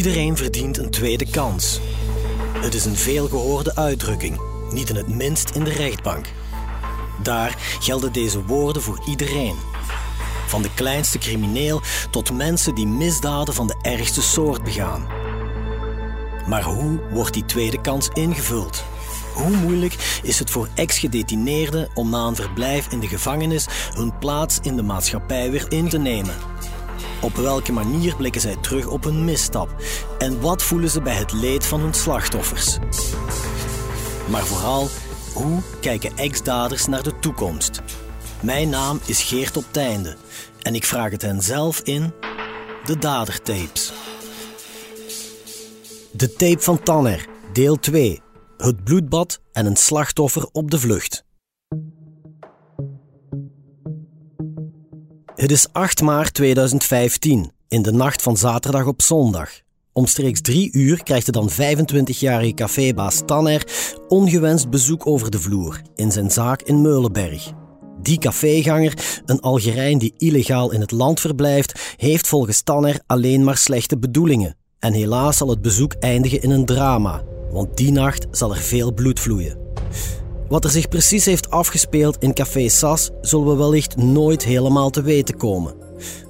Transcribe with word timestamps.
Iedereen 0.00 0.36
verdient 0.36 0.78
een 0.78 0.90
tweede 0.90 1.30
kans. 1.30 1.80
Het 2.58 2.74
is 2.74 2.84
een 2.84 2.96
veelgehoorde 2.96 3.76
uitdrukking, 3.76 4.40
niet 4.72 4.88
in 4.88 4.96
het 4.96 5.08
minst 5.08 5.50
in 5.50 5.64
de 5.64 5.70
rechtbank. 5.70 6.26
Daar 7.22 7.56
gelden 7.80 8.12
deze 8.12 8.44
woorden 8.44 8.82
voor 8.82 9.02
iedereen. 9.06 9.54
Van 10.46 10.62
de 10.62 10.74
kleinste 10.74 11.18
crimineel 11.18 11.80
tot 12.10 12.32
mensen 12.32 12.74
die 12.74 12.86
misdaden 12.86 13.54
van 13.54 13.66
de 13.66 13.78
ergste 13.82 14.22
soort 14.22 14.62
begaan. 14.62 15.06
Maar 16.48 16.62
hoe 16.62 17.00
wordt 17.10 17.34
die 17.34 17.44
tweede 17.44 17.80
kans 17.80 18.08
ingevuld? 18.12 18.84
Hoe 19.34 19.56
moeilijk 19.56 20.20
is 20.22 20.38
het 20.38 20.50
voor 20.50 20.68
ex-gedetineerden 20.74 21.88
om 21.94 22.10
na 22.10 22.26
een 22.26 22.36
verblijf 22.36 22.86
in 22.92 23.00
de 23.00 23.08
gevangenis 23.08 23.66
hun 23.94 24.18
plaats 24.18 24.58
in 24.62 24.76
de 24.76 24.82
maatschappij 24.82 25.50
weer 25.50 25.66
in 25.68 25.88
te 25.88 25.98
nemen? 25.98 26.34
Op 27.20 27.36
welke 27.36 27.72
manier 27.72 28.16
blikken 28.16 28.40
zij 28.40 28.56
terug 28.56 28.86
op 28.86 29.04
hun 29.04 29.24
misstap? 29.24 29.74
En 30.18 30.40
wat 30.40 30.62
voelen 30.62 30.90
ze 30.90 31.02
bij 31.02 31.14
het 31.14 31.32
leed 31.32 31.66
van 31.66 31.80
hun 31.80 31.94
slachtoffers? 31.94 32.78
Maar 34.30 34.44
vooral, 34.44 34.88
hoe 35.34 35.62
kijken 35.80 36.16
ex-daders 36.16 36.86
naar 36.86 37.02
de 37.02 37.18
toekomst? 37.18 37.82
Mijn 38.42 38.68
naam 38.68 39.00
is 39.04 39.22
Geert 39.22 39.56
op 39.56 39.64
Teinde 39.70 40.16
en 40.62 40.74
ik 40.74 40.84
vraag 40.84 41.10
het 41.10 41.22
hen 41.22 41.42
zelf 41.42 41.80
in 41.80 42.12
de 42.84 42.98
Dadertapes. 42.98 43.92
De 46.10 46.32
tape 46.32 46.60
van 46.60 46.82
Tanner, 46.82 47.26
deel 47.52 47.76
2. 47.76 48.20
Het 48.56 48.84
bloedbad 48.84 49.40
en 49.52 49.66
een 49.66 49.76
slachtoffer 49.76 50.48
op 50.52 50.70
de 50.70 50.78
vlucht. 50.78 51.24
Het 55.40 55.50
is 55.50 55.66
8 55.72 56.02
maart 56.02 56.34
2015, 56.34 57.52
in 57.68 57.82
de 57.82 57.92
nacht 57.92 58.22
van 58.22 58.36
zaterdag 58.36 58.86
op 58.86 59.02
zondag. 59.02 59.50
Omstreeks 59.92 60.40
drie 60.40 60.72
uur 60.72 61.02
krijgt 61.02 61.26
de 61.26 61.32
dan 61.32 61.50
25-jarige 61.50 62.54
cafébaas 62.54 63.22
Tanner 63.26 63.66
ongewenst 64.08 64.70
bezoek 64.70 65.06
over 65.06 65.30
de 65.30 65.38
vloer 65.38 65.80
in 65.94 66.12
zijn 66.12 66.30
zaak 66.30 66.62
in 66.62 66.82
Meulenberg. 66.82 67.52
Die 68.02 68.18
caféganger, 68.18 69.20
een 69.26 69.40
Algerijn 69.40 69.98
die 69.98 70.14
illegaal 70.18 70.72
in 70.72 70.80
het 70.80 70.90
land 70.90 71.20
verblijft, 71.20 71.94
heeft 71.96 72.28
volgens 72.28 72.62
Tanner 72.62 73.00
alleen 73.06 73.44
maar 73.44 73.56
slechte 73.56 73.98
bedoelingen. 73.98 74.56
En 74.78 74.92
helaas 74.92 75.36
zal 75.36 75.48
het 75.48 75.62
bezoek 75.62 75.92
eindigen 75.92 76.42
in 76.42 76.50
een 76.50 76.66
drama, 76.66 77.22
want 77.50 77.76
die 77.76 77.92
nacht 77.92 78.26
zal 78.30 78.50
er 78.50 78.60
veel 78.60 78.92
bloed 78.92 79.20
vloeien. 79.20 79.58
Wat 80.50 80.64
er 80.64 80.70
zich 80.70 80.88
precies 80.88 81.24
heeft 81.24 81.50
afgespeeld 81.50 82.16
in 82.18 82.34
Café 82.34 82.68
Sas 82.68 83.10
zullen 83.20 83.46
we 83.46 83.56
wellicht 83.56 83.96
nooit 83.96 84.44
helemaal 84.44 84.90
te 84.90 85.02
weten 85.02 85.36
komen. 85.36 85.74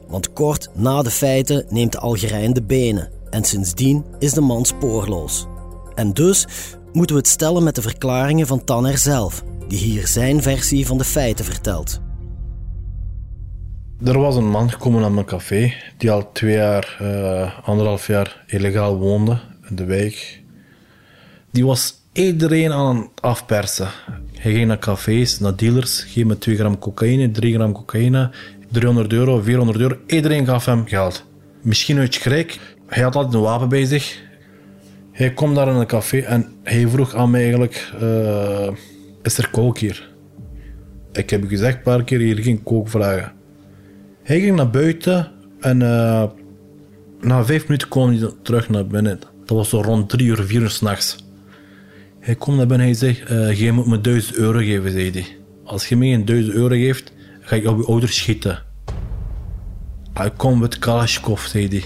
Want 0.09 0.33
kort 0.33 0.69
na 0.75 1.03
de 1.03 1.11
feiten 1.11 1.67
neemt 1.69 1.93
de 1.93 1.99
Algerijn 1.99 2.53
de 2.53 2.63
benen 2.63 3.11
en 3.31 3.45
sindsdien 3.45 4.05
is 4.19 4.33
de 4.33 4.41
man 4.41 4.65
spoorloos. 4.65 5.47
En 5.95 6.13
dus 6.13 6.47
moeten 6.93 7.17
we 7.17 7.23
het 7.23 7.31
stellen 7.31 7.63
met 7.63 7.75
de 7.75 7.83
verklaringen 7.83 8.47
van 8.47 8.65
Tanner 8.65 8.99
zelf, 8.99 9.45
die 9.69 9.79
hier 9.79 10.07
zijn 10.07 10.43
versie 10.43 10.87
van 10.87 10.99
de 10.99 11.05
feiten 11.05 11.45
vertelt. 11.45 12.01
Er 14.05 14.19
was 14.19 14.37
een 14.37 14.51
man 14.51 14.71
gekomen 14.71 15.01
naar 15.01 15.13
mijn 15.13 15.27
café 15.27 15.75
die 15.99 16.11
al 16.11 16.33
twee 16.33 16.55
jaar, 16.55 16.99
uh, 17.03 17.69
anderhalf 17.69 18.07
jaar 18.07 18.45
illegaal 18.47 18.97
woonde 18.97 19.39
in 19.69 19.77
de 19.77 19.85
wijk. 19.85 20.43
Die 21.51 21.67
was 21.67 22.00
iedereen 22.21 22.73
aan 22.73 22.97
het 22.97 23.09
afpersen. 23.21 23.89
Hij 24.39 24.53
ging 24.53 24.67
naar 24.67 24.79
cafés, 24.79 25.39
naar 25.39 25.57
dealers, 25.57 26.03
geef 26.03 26.25
me 26.25 26.39
2 26.39 26.57
gram 26.57 26.79
cocaïne, 26.79 27.31
3 27.31 27.55
gram 27.55 27.73
cocaïne, 27.73 28.31
300 28.71 29.13
euro, 29.13 29.41
400 29.41 29.79
euro. 29.79 29.97
Iedereen 30.07 30.47
gaf 30.47 30.65
hem 30.65 30.87
geld. 30.87 31.25
Misschien 31.63 31.99
uit 31.99 32.15
schrik. 32.15 32.61
Hij 32.87 33.03
had 33.03 33.15
altijd 33.15 33.35
een 33.35 33.41
wapen 33.41 33.69
bij 33.69 33.85
zich. 33.85 34.23
Hij 35.13 35.33
komt 35.33 35.55
daar 35.55 35.69
in 35.69 35.75
een 35.75 35.87
café 35.87 36.19
en 36.19 36.49
hij 36.63 36.89
vroeg 36.89 37.15
aan 37.15 37.31
mij 37.31 37.41
eigenlijk... 37.41 37.93
Uh, 38.03 38.71
is 39.23 39.39
er 39.39 39.51
kook 39.51 39.79
hier? 39.79 40.09
Ik 41.13 41.31
heb 41.31 41.49
gezegd 41.49 41.77
een 41.77 41.83
paar 41.83 42.05
keer, 42.05 42.19
hier 42.19 42.39
geen 42.39 42.63
kook 42.63 42.89
vragen. 42.89 43.33
Hij 44.23 44.41
ging 44.41 44.57
naar 44.57 44.71
buiten 44.71 45.31
en 45.61 45.81
uh, 45.81 46.25
na 47.21 47.45
vijf 47.45 47.63
minuten 47.67 47.89
kwam 47.89 48.09
hij 48.09 48.31
terug 48.43 48.69
naar 48.69 48.87
binnen. 48.87 49.19
Dat 49.45 49.57
was 49.57 49.69
zo 49.69 49.81
rond 49.81 50.09
drie 50.09 50.27
uur, 50.27 50.43
vier 50.43 50.61
uur 50.61 50.71
s'nachts. 50.71 51.30
Hij 52.21 52.35
komt 52.35 52.57
naar 52.57 52.67
binnen 52.67 52.87
en 52.87 52.93
hij 52.93 53.03
zegt, 53.15 53.31
uh, 53.31 53.61
jij 53.61 53.71
moet 53.71 53.87
me 53.87 54.01
duizend 54.01 54.37
euro 54.37 54.59
geven, 54.59 54.91
zei 54.91 55.11
hij. 55.11 55.27
Als 55.65 55.89
je 55.89 55.97
me 55.97 56.07
een 56.07 56.25
duizend 56.25 56.55
euro 56.55 56.75
geeft, 56.75 57.13
ga 57.41 57.57
ik 57.57 57.67
op 57.67 57.79
je 57.79 57.87
ouders 57.87 58.17
schieten. 58.17 58.63
Hij 60.13 60.31
komt 60.31 60.61
met 60.61 60.79
Kalashnikov, 60.79 61.45
zei 61.45 61.69
hij. 61.69 61.83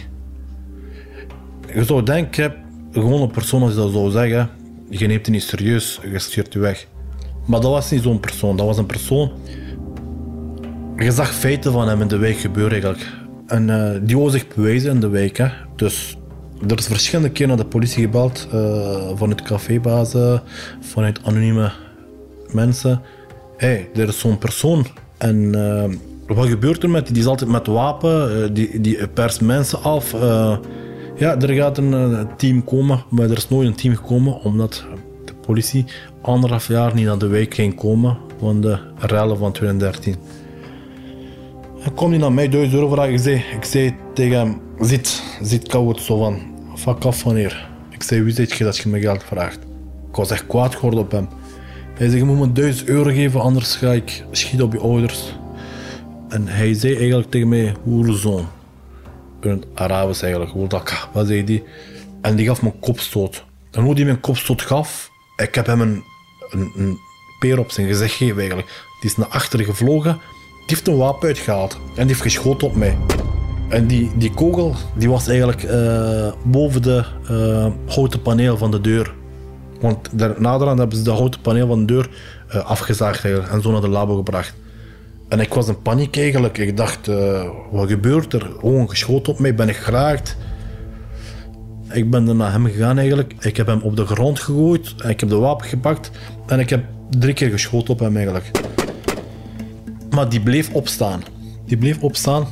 Je 1.74 1.84
zou 1.84 2.02
denken, 2.02 2.54
gewoon 2.92 3.22
een 3.22 3.30
persoon 3.30 3.62
als 3.62 3.70
je 3.70 3.76
dat 3.76 3.92
zou 3.92 4.10
zeggen, 4.10 4.50
je 4.90 5.06
neemt 5.06 5.26
het 5.26 5.34
niet 5.34 5.42
serieus, 5.42 6.00
je 6.10 6.18
stuurt 6.18 6.52
je 6.52 6.58
weg. 6.58 6.86
Maar 7.46 7.60
dat 7.60 7.70
was 7.70 7.90
niet 7.90 8.02
zo'n 8.02 8.20
persoon, 8.20 8.56
dat 8.56 8.66
was 8.66 8.78
een 8.78 8.86
persoon... 8.86 9.32
Je 10.96 11.12
zag 11.12 11.34
feiten 11.34 11.72
van 11.72 11.88
hem 11.88 12.00
in 12.00 12.08
de 12.08 12.16
wijk 12.16 12.36
gebeuren 12.36 12.72
eigenlijk. 12.72 13.06
En 13.46 13.68
uh, 13.68 13.90
die 14.02 14.16
wou 14.16 14.30
zich 14.30 14.48
bewijzen 14.48 14.90
in 14.90 15.00
de 15.00 15.08
wijk. 15.08 15.36
Hè. 15.36 15.48
Dus 15.76 16.16
er 16.68 16.78
is 16.78 16.86
verschillende 16.86 17.30
keren 17.30 17.48
naar 17.48 17.64
de 17.64 17.70
politie 17.70 18.02
gebeld, 18.02 18.48
uh, 18.54 19.08
vanuit 19.14 19.42
cafébazen, 19.42 20.42
vanuit 20.80 21.20
anonieme 21.24 21.72
mensen. 22.52 23.00
Hé, 23.56 23.66
hey, 23.66 23.88
er 23.94 24.08
is 24.08 24.18
zo'n 24.18 24.38
persoon. 24.38 24.86
En 25.18 25.36
uh, 25.36 25.84
wat 26.26 26.48
gebeurt 26.48 26.82
er 26.82 26.90
met 26.90 27.04
die? 27.04 27.12
Die 27.12 27.22
is 27.22 27.28
altijd 27.28 27.50
met 27.50 27.66
wapen, 27.66 28.38
uh, 28.38 28.48
die, 28.52 28.80
die 28.80 29.08
perst 29.08 29.40
mensen 29.40 29.82
af. 29.82 30.12
ja, 31.16 31.40
er 31.40 31.54
gaat 31.54 31.78
een 31.78 32.26
team 32.36 32.64
komen, 32.64 33.04
maar 33.10 33.30
er 33.30 33.36
is 33.36 33.48
nooit 33.48 33.68
een 33.68 33.74
team 33.74 33.94
gekomen, 33.94 34.40
omdat 34.40 34.84
de 35.24 35.34
politie 35.34 35.84
anderhalf 36.22 36.68
jaar 36.68 36.94
niet 36.94 37.06
naar 37.06 37.18
de 37.18 37.26
wijk 37.26 37.54
ging 37.54 37.74
komen 37.74 38.16
van 38.38 38.60
de 38.60 38.78
rellen 38.98 39.38
van 39.38 39.52
2013. 39.52 40.14
Hij 41.84 41.92
komt 41.92 42.10
niet 42.10 42.20
naar 42.20 42.32
mij, 42.32 42.48
1000 42.48 42.74
euro 42.74 42.88
vragen. 42.88 43.12
Ik 43.12 43.18
zei, 43.18 43.44
ik 43.56 43.64
zei 43.64 43.96
tegen 44.14 44.36
hem, 44.36 44.60
zit, 44.80 45.22
zit 45.42 45.68
koud 45.68 46.00
zo 46.00 46.18
van, 46.18 46.40
fuck 46.76 47.04
af 47.04 47.18
van 47.18 47.34
hier. 47.34 47.68
Ik 47.90 48.02
zei, 48.02 48.22
wie 48.22 48.32
zit 48.32 48.52
je 48.52 48.64
dat 48.64 48.76
je 48.76 48.88
me 48.88 49.00
geld 49.00 49.24
vraagt? 49.24 49.58
Ik 50.08 50.16
was 50.16 50.30
echt 50.30 50.46
kwaad 50.46 50.74
geworden 50.74 51.00
op 51.00 51.10
hem. 51.10 51.28
Hij 51.94 52.08
zei, 52.08 52.18
je 52.18 52.24
moet 52.24 52.38
me 52.38 52.52
1000 52.52 52.88
euro 52.88 53.10
geven, 53.10 53.40
anders 53.40 53.76
ga 53.76 53.92
ik 53.92 54.24
schieten 54.30 54.66
op 54.66 54.72
je 54.72 54.78
ouders. 54.78 55.34
En 56.28 56.48
hij 56.48 56.74
zei 56.74 56.96
eigenlijk 56.96 57.30
tegen 57.30 57.48
mij, 57.48 57.74
hoerenzoon. 57.82 58.46
In 59.40 59.50
het 59.50 59.66
Arabisch 59.74 60.22
eigenlijk, 60.22 60.52
hoerdaka, 60.52 60.96
wat 61.12 61.26
zei 61.26 61.44
die? 61.44 61.62
En 62.20 62.36
die 62.36 62.46
gaf 62.46 62.62
me 62.62 62.68
een 62.68 62.80
kopstoot. 62.80 63.44
En 63.70 63.82
hoe 63.82 63.94
die 63.94 64.04
me 64.04 64.10
een 64.10 64.20
kopstoot 64.20 64.62
gaf, 64.62 65.10
ik 65.36 65.54
heb 65.54 65.66
hem 65.66 65.80
een, 65.80 66.02
een, 66.50 66.72
een 66.76 66.98
peer 67.38 67.58
op 67.58 67.70
zijn 67.70 67.86
gezicht 67.86 68.14
gegeven 68.14 68.38
eigenlijk. 68.38 68.68
Die 69.00 69.10
is 69.10 69.16
naar 69.16 69.28
achteren 69.28 69.66
gevlogen 69.66 70.20
die 70.66 70.76
heeft 70.76 70.88
een 70.88 70.96
wapen 70.96 71.28
uitgehaald 71.28 71.72
en 71.74 71.94
die 71.94 72.06
heeft 72.06 72.20
geschoten 72.20 72.66
op 72.66 72.74
mij. 72.74 72.96
En 73.68 73.86
die, 73.86 74.10
die 74.16 74.30
kogel 74.30 74.74
die 74.96 75.10
was 75.10 75.28
eigenlijk 75.28 75.62
uh, 75.62 76.32
boven 76.44 76.82
de 76.82 77.04
uh, 77.30 77.66
houten 77.94 78.22
paneel 78.22 78.56
van 78.56 78.70
de 78.70 78.80
deur. 78.80 79.14
Want 79.80 80.38
naderhand 80.38 80.78
hebben 80.78 80.98
ze 80.98 81.04
de 81.04 81.10
houten 81.10 81.40
paneel 81.40 81.66
van 81.66 81.78
de 81.78 81.92
deur 81.92 82.08
uh, 82.54 82.64
afgezaagd 82.64 83.24
en 83.24 83.62
zo 83.62 83.70
naar 83.70 83.80
de 83.80 83.88
labo 83.88 84.16
gebracht. 84.16 84.54
En 85.28 85.40
ik 85.40 85.54
was 85.54 85.68
in 85.68 85.82
paniek 85.82 86.16
eigenlijk. 86.16 86.58
Ik 86.58 86.76
dacht, 86.76 87.06
wat 87.70 87.88
gebeurt 87.88 88.32
er? 88.32 88.60
Oh, 88.60 88.88
geschoten 88.88 89.32
op 89.32 89.38
mij, 89.38 89.54
ben 89.54 89.68
ik 89.68 89.76
geraakt. 89.76 90.36
Ik 91.90 92.10
ben 92.10 92.28
er 92.28 92.34
naar 92.34 92.52
hem 92.52 92.66
gegaan 92.66 92.98
eigenlijk. 92.98 93.34
Ik 93.40 93.56
heb 93.56 93.66
hem 93.66 93.80
op 93.80 93.96
de 93.96 94.06
grond 94.06 94.40
gegooid. 94.40 94.94
Ik 95.06 95.20
heb 95.20 95.28
de 95.28 95.36
wapen 95.36 95.66
gepakt. 95.66 96.10
En 96.46 96.60
ik 96.60 96.70
heb 96.70 96.84
drie 97.10 97.34
keer 97.34 97.50
geschoten 97.50 97.92
op 97.92 97.98
hem 97.98 98.16
eigenlijk. 98.16 98.50
Maar 100.14 100.28
die 100.28 100.40
bleef 100.40 100.70
opstaan. 100.72 101.22
Die 101.66 101.76
bleef 101.76 102.00
opstaan. 102.00 102.46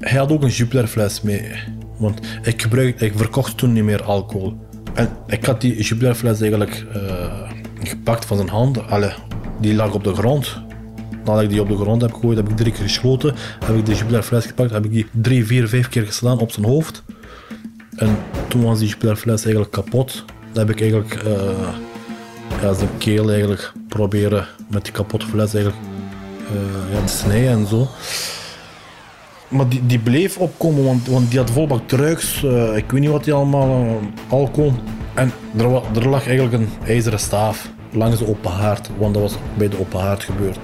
Hij 0.00 0.18
had 0.18 0.32
ook 0.32 0.42
een 0.42 0.48
Jupiler-fles 0.48 1.22
mee. 1.22 1.50
Want 1.98 2.20
ik, 2.42 2.62
gebruik, 2.62 3.00
ik 3.00 3.12
verkocht 3.16 3.56
toen 3.56 3.72
niet 3.72 3.84
meer 3.84 4.02
alcohol. 4.02 4.56
En 4.94 5.08
ik 5.26 5.44
had 5.44 5.60
die 5.60 5.82
Jupiler-fles 5.82 6.40
eigenlijk 6.40 6.86
uh, 6.96 7.50
gepakt 7.82 8.24
van 8.24 8.36
zijn 8.36 8.48
hand. 8.48 8.86
Allee, 8.90 9.12
die 9.60 9.74
lag 9.74 9.92
op 9.92 10.04
de 10.04 10.14
grond. 10.14 10.62
Nadat 11.24 11.42
ik 11.42 11.48
die 11.48 11.60
op 11.60 11.68
de 11.68 11.76
grond 11.76 12.02
heb 12.02 12.12
gegooid, 12.12 12.36
heb 12.36 12.48
ik 12.48 12.56
drie 12.56 12.72
keer 12.72 12.82
gesloten. 12.82 13.34
Heb 13.64 13.76
ik 13.76 13.86
de 13.86 13.94
Jupiler-fles 13.94 14.46
gepakt, 14.46 14.70
heb 14.70 14.84
ik 14.84 14.92
die 14.92 15.06
drie, 15.12 15.46
vier, 15.46 15.68
vijf 15.68 15.88
keer 15.88 16.06
geslaan 16.06 16.38
op 16.38 16.50
zijn 16.50 16.66
hoofd. 16.66 17.02
En 17.96 18.16
toen 18.48 18.62
was 18.62 18.78
die 18.78 18.88
Jupiler-fles 18.88 19.42
eigenlijk 19.42 19.72
kapot. 19.72 20.24
Dan 20.52 20.66
heb 20.66 20.76
ik 20.76 20.80
eigenlijk 20.80 21.22
ja, 22.60 22.72
zijn 22.72 22.88
keel 22.98 23.28
eigenlijk 23.28 23.72
proberen 23.88 24.46
met 24.70 24.84
die 24.84 24.92
kapotte 24.92 25.26
fles 25.26 25.54
eigenlijk 25.54 25.84
uh, 26.52 26.92
ja, 26.92 27.06
snij 27.06 27.48
en 27.48 27.66
zo. 27.66 27.88
Maar 29.48 29.68
die, 29.68 29.86
die 29.86 29.98
bleef 29.98 30.36
opkomen, 30.38 30.84
want, 30.84 31.06
want 31.06 31.30
die 31.30 31.38
had 31.38 31.50
volbak 31.50 31.88
drugs. 31.88 32.42
Uh, 32.42 32.76
ik 32.76 32.90
weet 32.90 33.00
niet 33.00 33.10
wat 33.10 33.24
die 33.24 33.32
allemaal, 33.32 33.84
uh, 33.84 33.92
alcohol. 34.28 34.72
En 35.14 35.32
er, 35.56 35.82
er, 35.94 36.08
lag 36.08 36.26
eigenlijk 36.26 36.54
een 36.54 36.68
ijzeren 36.86 37.18
staaf 37.18 37.70
langs 37.92 38.18
de 38.18 38.26
open 38.28 38.50
haard, 38.50 38.90
want 38.98 39.14
dat 39.14 39.22
was 39.22 39.34
bij 39.56 39.68
de 39.68 39.78
open 39.78 40.00
haard 40.00 40.24
gebeurd. 40.24 40.58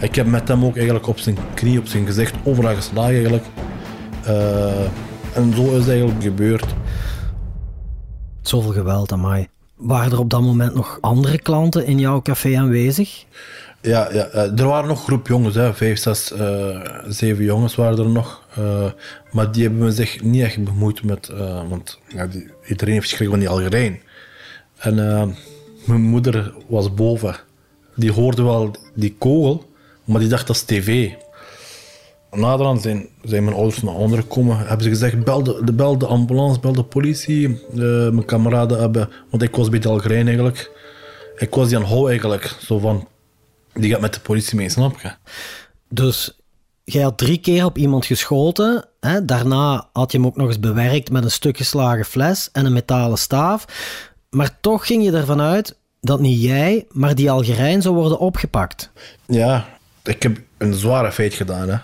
Ik 0.00 0.14
heb 0.14 0.26
met 0.26 0.48
hem 0.48 0.64
ook 0.64 0.76
eigenlijk 0.76 1.06
op 1.06 1.18
zijn 1.18 1.36
knie, 1.54 1.78
op 1.78 1.86
zijn 1.86 2.06
gezicht, 2.06 2.34
overal 2.44 2.74
geslagen 2.74 3.14
eigenlijk. 3.14 3.44
En 5.34 5.54
zo 5.54 5.62
is 5.62 5.78
het 5.78 5.88
eigenlijk 5.88 6.22
gebeurd. 6.22 6.74
Zoveel 8.42 8.72
geweld, 8.72 9.12
amai. 9.12 9.48
Waren 9.76 10.12
er 10.12 10.18
op 10.18 10.30
dat 10.30 10.40
moment 10.40 10.74
nog 10.74 10.98
andere 11.00 11.38
klanten 11.38 11.86
in 11.86 11.98
jouw 11.98 12.22
café 12.22 12.58
aanwezig? 12.58 13.24
Ja, 13.84 14.08
ja 14.12 14.26
eh, 14.26 14.58
er 14.58 14.66
waren 14.66 14.88
nog 14.88 15.04
groep 15.04 15.26
jongens, 15.26 15.54
hè. 15.54 15.74
vijf, 15.74 15.98
zes, 15.98 16.32
eh, 16.32 16.80
zeven 17.08 17.44
jongens 17.44 17.74
waren 17.74 17.98
er 17.98 18.08
nog. 18.08 18.42
Eh, 18.56 18.86
maar 19.32 19.52
die 19.52 19.62
hebben 19.62 19.92
zich 19.92 20.22
niet 20.22 20.42
echt 20.42 20.64
bemoeid 20.64 21.02
met... 21.04 21.32
want 21.68 21.98
ja, 22.08 22.26
die- 22.26 22.50
iedereen 22.66 22.94
heeft 22.94 23.08
schrik 23.08 23.28
van 23.28 23.38
die 23.38 23.48
Algerijn. 23.48 24.00
En 24.78 24.94
mijn 25.86 26.00
moeder 26.00 26.54
was 26.66 26.94
boven. 26.94 27.36
Die 27.96 28.12
hoorde 28.12 28.42
wel 28.42 28.70
die 28.94 29.14
kogel, 29.18 29.64
maar 30.04 30.20
die 30.20 30.28
dacht 30.28 30.46
dat 30.46 30.56
is 30.56 30.62
tv. 30.62 31.10
Naderhand 32.30 32.82
zijn, 32.82 33.08
zijn 33.22 33.44
mijn 33.44 33.56
ouders 33.56 33.82
naar 33.82 33.94
onder 33.94 34.18
gekomen. 34.18 34.58
Hebben 34.58 34.82
ze 34.82 34.88
gezegd, 34.88 35.24
bel 35.24 35.42
de, 35.42 35.72
bel 35.72 35.98
de 35.98 36.06
ambulance, 36.06 36.60
bel 36.60 36.72
de 36.72 36.84
politie. 36.84 37.60
Mijn 37.72 38.24
kameraden 38.24 38.80
hebben... 38.80 39.08
Want 39.30 39.42
ik 39.42 39.56
was 39.56 39.68
bij 39.68 39.78
de 39.78 39.88
Algerijn 39.88 40.26
eigenlijk. 40.26 40.70
Ik 41.36 41.54
was 41.54 41.68
die 41.68 41.76
aan 41.76 41.84
houden 41.84 42.08
eigenlijk. 42.10 42.56
Zo 42.60 42.78
van, 42.78 43.08
die 43.74 43.90
gaat 43.90 44.00
met 44.00 44.14
de 44.14 44.20
politie 44.20 44.56
mee, 44.56 44.68
snap 44.68 45.00
je? 45.00 45.10
Dus 45.88 46.38
jij 46.84 47.02
had 47.02 47.18
drie 47.18 47.38
keer 47.38 47.64
op 47.64 47.78
iemand 47.78 48.06
geschoten. 48.06 48.84
Hè? 49.00 49.24
Daarna 49.24 49.88
had 49.92 50.12
je 50.12 50.18
hem 50.18 50.26
ook 50.26 50.36
nog 50.36 50.46
eens 50.46 50.60
bewerkt 50.60 51.10
met 51.10 51.24
een 51.24 51.30
stuk 51.30 51.56
geslagen 51.56 52.04
fles 52.04 52.48
en 52.52 52.66
een 52.66 52.72
metalen 52.72 53.18
staaf. 53.18 53.64
Maar 54.30 54.60
toch 54.60 54.86
ging 54.86 55.04
je 55.04 55.12
ervan 55.12 55.40
uit 55.40 55.76
dat 56.00 56.20
niet 56.20 56.42
jij, 56.42 56.86
maar 56.90 57.14
die 57.14 57.30
Algerijn 57.30 57.82
zou 57.82 57.94
worden 57.94 58.18
opgepakt. 58.18 58.90
Ja, 59.26 59.68
ik 60.02 60.22
heb 60.22 60.38
een 60.58 60.74
zware 60.74 61.12
feit 61.12 61.34
gedaan. 61.34 61.68
Hè. 61.68 61.76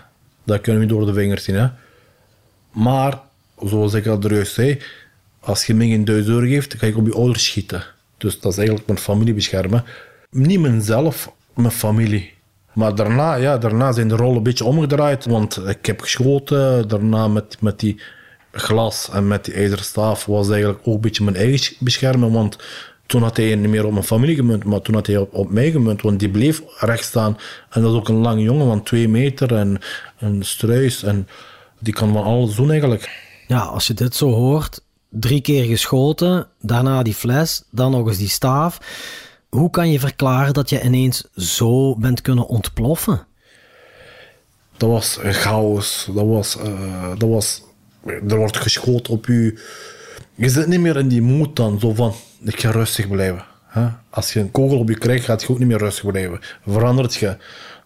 Dat 0.43 0.61
kunnen 0.61 0.81
we 0.81 0.87
door 0.87 1.05
de 1.05 1.13
vingers 1.13 1.43
zien. 1.43 1.55
Hè. 1.55 1.67
Maar, 2.71 3.19
zoals 3.65 3.93
ik 3.93 4.07
al 4.07 4.29
juist 4.29 4.53
zei, 4.53 4.81
als 5.39 5.65
je 5.65 5.73
mij 5.73 5.87
geen 5.87 6.05
duizend 6.05 6.29
euro 6.29 6.45
geeft, 6.47 6.73
ga 6.77 6.87
ik 6.87 6.97
op 6.97 7.05
je 7.05 7.13
ouders 7.13 7.45
schieten. 7.45 7.83
Dus 8.17 8.39
dat 8.39 8.51
is 8.51 8.57
eigenlijk 8.57 8.87
mijn 8.87 8.99
familie 8.99 9.33
beschermen. 9.33 9.83
Niet 10.29 10.59
mezelf, 10.59 11.33
mijn 11.55 11.71
familie. 11.71 12.33
Maar 12.73 12.95
daarna, 12.95 13.35
ja, 13.35 13.57
daarna 13.57 13.91
zijn 13.91 14.07
de 14.07 14.15
rollen 14.15 14.37
een 14.37 14.43
beetje 14.43 14.65
omgedraaid. 14.65 15.25
Want 15.25 15.67
ik 15.67 15.85
heb 15.85 16.01
geschoten. 16.01 16.87
Daarna 16.87 17.27
met, 17.27 17.57
met 17.61 17.79
die 17.79 18.01
glas 18.51 19.09
en 19.13 19.27
met 19.27 19.45
die 19.45 19.53
ijzeren 19.53 19.83
staaf 19.83 20.25
was 20.25 20.49
eigenlijk 20.49 20.79
ook 20.83 20.95
een 20.95 21.01
beetje 21.01 21.23
mijn 21.23 21.35
eigen 21.35 21.75
beschermen. 21.79 22.31
Want 22.31 22.57
toen 23.05 23.21
had 23.21 23.37
hij 23.37 23.55
niet 23.55 23.69
meer 23.69 23.85
op 23.85 23.91
mijn 23.91 24.03
familie 24.03 24.35
gemunt, 24.35 24.63
maar 24.63 24.81
toen 24.81 24.95
had 24.95 25.07
hij 25.07 25.17
op, 25.17 25.33
op 25.33 25.51
mij 25.51 25.71
gemunt. 25.71 26.01
Want 26.01 26.19
die 26.19 26.29
bleef 26.29 26.61
recht 26.79 27.03
staan. 27.03 27.37
En 27.69 27.81
dat 27.81 27.91
is 27.91 27.97
ook 27.97 28.09
een 28.09 28.15
lange 28.15 28.41
jongen 28.41 28.67
van 28.67 28.83
twee 28.83 29.07
meter 29.07 29.55
en 29.55 29.79
een 30.19 30.43
struis. 30.43 31.03
En 31.03 31.27
die 31.79 31.93
kan 31.93 32.13
van 32.13 32.23
alles 32.23 32.55
doen 32.55 32.69
eigenlijk. 32.69 33.09
Ja, 33.47 33.59
als 33.59 33.87
je 33.87 33.93
dit 33.93 34.15
zo 34.15 34.29
hoort, 34.29 34.81
drie 35.09 35.41
keer 35.41 35.63
geschoten, 35.63 36.47
daarna 36.61 37.03
die 37.03 37.13
fles, 37.13 37.63
dan 37.71 37.91
nog 37.91 38.07
eens 38.07 38.17
die 38.17 38.29
staaf. 38.29 38.79
Hoe 39.55 39.69
kan 39.69 39.91
je 39.91 39.99
verklaren 39.99 40.53
dat 40.53 40.69
je 40.69 40.81
ineens 40.81 41.23
zo 41.35 41.95
bent 41.95 42.21
kunnen 42.21 42.47
ontploffen? 42.47 43.25
Dat 44.77 44.89
was 44.89 45.17
een 45.21 45.33
chaos. 45.33 46.09
Dat 46.13 46.25
was, 46.25 46.57
eh, 46.57 47.09
dat 47.17 47.29
was... 47.29 47.61
Er 48.05 48.37
wordt 48.37 48.57
geschoten 48.57 49.13
op 49.13 49.27
u. 49.27 49.59
Je 50.35 50.49
zit 50.49 50.67
niet 50.67 50.79
meer 50.79 50.97
in 50.97 51.07
die 51.07 51.21
moed 51.21 51.55
dan. 51.55 51.79
Zo 51.79 51.93
van, 51.93 52.13
ik 52.43 52.59
ga 52.59 52.71
rustig 52.71 53.07
blijven. 53.07 53.45
Hè? 53.65 53.87
Als 54.09 54.33
je 54.33 54.39
een 54.39 54.51
kogel 54.51 54.77
op 54.77 54.89
je 54.89 54.97
krijgt, 54.97 55.25
gaat 55.25 55.41
je 55.41 55.49
ook 55.49 55.59
niet 55.59 55.67
meer 55.67 55.77
rustig 55.77 56.05
blijven. 56.05 56.39
Verandert 56.67 57.15
je. 57.15 57.37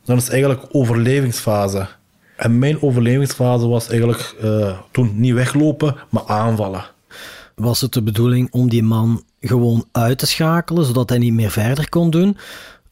Dan 0.04 0.18
is 0.18 0.24
het 0.24 0.32
eigenlijk 0.32 0.66
overlevingsfase. 0.72 1.88
En 2.36 2.60
mijn 2.60 2.82
overlevingsfase 2.82 3.68
was 3.68 3.90
eigenlijk 3.90 4.36
eh, 4.42 4.80
toen 4.92 5.20
niet 5.20 5.34
weglopen, 5.34 5.96
maar 6.10 6.26
aanvallen. 6.26 6.86
Was 7.56 7.82
het 7.82 7.94
de 7.94 8.04
bedoeling 8.04 8.52
om 8.52 8.70
die 8.70 8.84
man 8.84 9.24
gewoon 9.48 9.86
uit 9.92 10.18
te 10.18 10.28
schakelen, 10.28 10.86
zodat 10.86 11.10
hij 11.10 11.18
niet 11.18 11.34
meer 11.34 11.52
verder 11.52 11.90
kon 11.90 12.10
doen? 12.10 12.38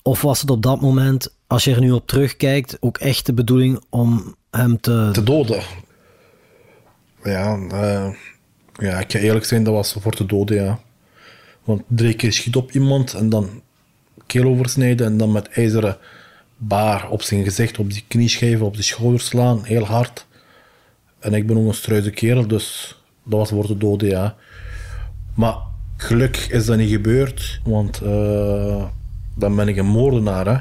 Of 0.01 0.21
was 0.21 0.41
het 0.41 0.49
op 0.49 0.61
dat 0.61 0.81
moment, 0.81 1.35
als 1.47 1.63
je 1.63 1.73
er 1.73 1.79
nu 1.79 1.91
op 1.91 2.07
terugkijkt, 2.07 2.77
ook 2.79 2.97
echt 2.97 3.25
de 3.25 3.33
bedoeling 3.33 3.83
om 3.89 4.35
hem 4.51 4.81
te... 4.81 5.09
Te 5.13 5.23
doden. 5.23 5.61
Ja, 7.23 7.57
eh, 7.71 8.13
ja, 8.73 8.99
ik 8.99 9.11
ga 9.11 9.19
eerlijk 9.19 9.45
zijn, 9.45 9.63
dat 9.63 9.73
was 9.73 9.95
voor 9.99 10.11
te 10.11 10.25
doden, 10.25 10.63
ja. 10.63 10.79
Want 11.63 11.81
drie 11.87 12.13
keer 12.13 12.33
schiet 12.33 12.55
op 12.55 12.71
iemand 12.71 13.13
en 13.13 13.29
dan 13.29 13.61
keel 14.25 14.45
oversnijden 14.45 15.07
en 15.07 15.17
dan 15.17 15.31
met 15.31 15.49
ijzeren 15.49 15.97
baar 16.57 17.09
op 17.09 17.21
zijn 17.21 17.43
gezicht, 17.43 17.79
op 17.79 17.91
die 17.91 18.03
knieschijven, 18.07 18.65
op 18.65 18.75
de 18.75 18.81
schouder 18.81 19.19
slaan, 19.19 19.63
heel 19.63 19.85
hard. 19.85 20.25
En 21.19 21.33
ik 21.33 21.47
ben 21.47 21.57
ook 21.57 21.67
een 21.67 21.73
struise 21.73 22.09
kerel, 22.09 22.47
dus 22.47 22.97
dat 23.23 23.39
was 23.39 23.49
voor 23.49 23.65
te 23.65 23.77
doden, 23.77 24.07
ja. 24.07 24.35
Maar 25.33 25.55
gelukkig 25.97 26.49
is 26.49 26.65
dat 26.65 26.77
niet 26.77 26.89
gebeurd, 26.89 27.61
want 27.63 28.01
eh, 28.01 28.83
dan 29.35 29.55
ben 29.55 29.67
ik 29.67 29.77
een 29.77 29.85
moordenaar, 29.85 30.45
hè. 30.45 30.57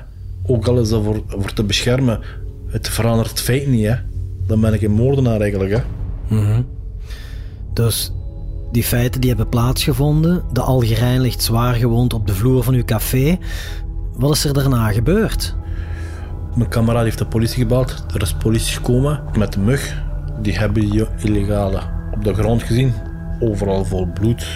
Ook 0.46 0.67
al 0.67 0.81
is 0.81 0.88
dat 0.88 1.05
voor, 1.05 1.23
voor 1.26 1.52
te 1.52 1.64
beschermen, 1.64 2.20
het 2.67 2.88
verandert 2.88 3.31
het 3.31 3.40
feit 3.40 3.67
niet, 3.67 3.87
hè. 3.87 3.94
Dan 4.46 4.61
ben 4.61 4.75
ik 4.75 4.82
een 4.82 4.93
moordenaar 4.93 5.40
eigenlijk, 5.40 5.70
hè. 5.70 5.82
Dus 7.73 8.12
die 8.73 8.84
feiten 8.84 9.20
die 9.20 9.31
hebben 9.31 9.49
plaatsgevonden, 9.49 10.43
de 10.52 10.61
Algerijn 10.61 11.20
ligt 11.20 11.43
zwaar 11.43 11.75
gewond 11.75 12.14
op 12.14 12.26
de 12.26 12.35
vloer 12.35 12.62
van 12.62 12.75
uw 12.75 12.85
café. 12.85 13.38
Wat 14.12 14.31
is 14.31 14.44
er 14.44 14.52
daarna 14.52 14.93
gebeurd? 14.93 15.55
Mijn 16.55 16.69
kameraad 16.69 17.02
heeft 17.02 17.19
de 17.19 17.26
politie 17.26 17.62
gebeld. 17.62 18.05
Er 18.14 18.23
is 18.23 18.35
politie 18.35 18.76
gekomen 18.76 19.23
met 19.38 19.52
de 19.52 19.61
mug. 19.61 20.02
Die 20.43 20.58
hebben 20.58 20.90
die 20.90 21.06
illegale 21.23 21.81
op 22.14 22.25
de 22.25 22.35
grond 22.35 22.62
gezien. 22.62 22.93
Overal 23.40 23.85
vol 23.85 24.06
bloed. 24.06 24.46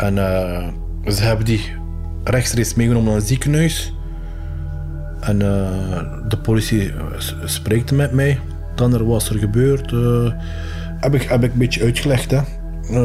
En 0.00 0.18
eh, 0.18 0.68
ze 1.12 1.22
hebben 1.22 1.44
die 1.44 1.60
rechtstreeks 2.24 2.74
meegenomen 2.74 3.08
naar 3.08 3.20
een 3.20 3.26
ziekenhuis. 3.26 3.94
En 5.20 5.42
eh, 5.42 6.02
de 6.28 6.38
politie 6.42 6.88
eh, 6.92 6.96
s- 7.18 7.36
spreekte 7.44 7.94
met 7.94 8.12
mij. 8.12 8.38
Dan 8.74 8.94
er 8.94 9.04
was 9.06 9.28
er 9.30 9.38
gebeurd. 9.38 9.90
heb, 11.00 11.14
ik, 11.14 11.22
heb 11.22 11.44
ik 11.44 11.52
een 11.52 11.58
beetje 11.58 11.82
uitgelegd. 11.82 12.30
Hè. 12.30 12.40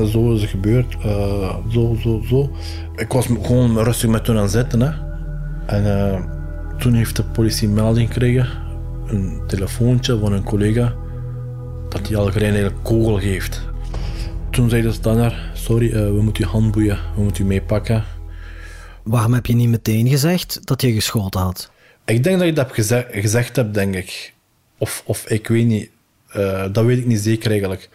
Zo 0.07 0.33
is 0.33 0.42
het 0.42 0.50
gebeurd. 0.50 0.95
zo, 1.71 1.95
zo, 2.00 2.21
zo. 2.27 2.51
Ik 2.95 3.12
was 3.12 3.25
gewoon 3.42 3.77
rustig 3.80 4.09
met 4.09 4.27
hun 4.27 4.36
aan 4.36 4.42
het 4.42 4.51
zitten. 4.51 4.81
Hè. 4.81 4.92
En 5.65 6.24
toen 6.77 6.94
heeft 6.94 7.15
de 7.15 7.24
politie 7.24 7.69
melding 7.69 8.07
gekregen, 8.07 8.47
een 9.07 9.42
telefoontje 9.47 10.19
van 10.19 10.33
een 10.33 10.44
collega, 10.44 10.94
dat 11.90 12.06
die 12.06 12.18
Algerijn 12.18 12.54
eigenlijk 12.54 12.83
kogel 12.83 13.19
geeft. 13.19 13.61
Toen 14.56 14.69
zeiden 14.69 14.94
ze 14.94 15.02
dan 15.02 15.18
naar, 15.18 15.52
sorry, 15.54 15.88
eh, 15.94 16.00
we 16.00 16.21
moeten 16.21 16.44
u 16.44 16.47
handboeien, 16.47 17.00
we 17.16 17.21
moeten 17.21 17.44
u 17.44 17.47
meepakken. 17.47 18.04
Waarom 19.04 19.33
heb 19.33 19.45
je 19.45 19.56
niet 19.56 19.69
meteen 19.69 20.07
gezegd 20.07 20.68
dat 20.68 20.81
je 20.81 20.94
geschoten 20.94 21.40
had? 21.42 21.71
Ik 22.06 22.24
denk 22.24 22.40
dat 22.40 22.47
ik 22.47 22.56
dat 22.56 22.66
heb 22.66 22.76
geze- 22.76 23.07
gezegd 23.12 23.56
heb, 23.56 23.74
denk 23.74 23.95
ik. 23.95 24.33
Of, 24.78 25.04
of 25.06 25.30
ik 25.30 25.47
weet 25.47 25.66
niet, 25.66 25.90
Eh, 26.30 26.66
dat 26.71 26.85
weet 26.85 26.97
ik 26.97 27.06
niet 27.06 27.19
zeker 27.19 27.50
eigenlijk. 27.50 27.90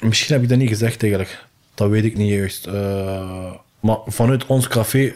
Misschien 0.00 0.34
heb 0.34 0.42
ik 0.42 0.48
dat 0.48 0.58
niet 0.58 0.68
gezegd 0.68 1.02
eigenlijk, 1.02 1.44
dat 1.74 1.88
weet 1.90 2.04
ik 2.04 2.16
niet 2.16 2.30
juist. 2.30 2.66
Eh, 2.66 3.52
maar 3.80 3.98
vanuit 4.06 4.46
ons 4.46 4.68
café 4.68 5.14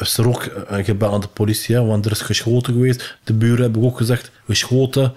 is 0.00 0.18
er 0.18 0.28
ook 0.28 0.64
een 0.66 0.84
gebel 0.84 1.12
aan 1.12 1.20
de 1.20 1.28
politie, 1.28 1.74
hè, 1.74 1.84
want 1.84 2.04
er 2.06 2.10
is 2.12 2.20
geschoten 2.20 2.72
geweest. 2.72 3.18
De 3.24 3.32
buren 3.32 3.62
hebben 3.62 3.82
ook 3.82 3.96
gezegd, 3.96 4.30
geschoten. 4.46 5.12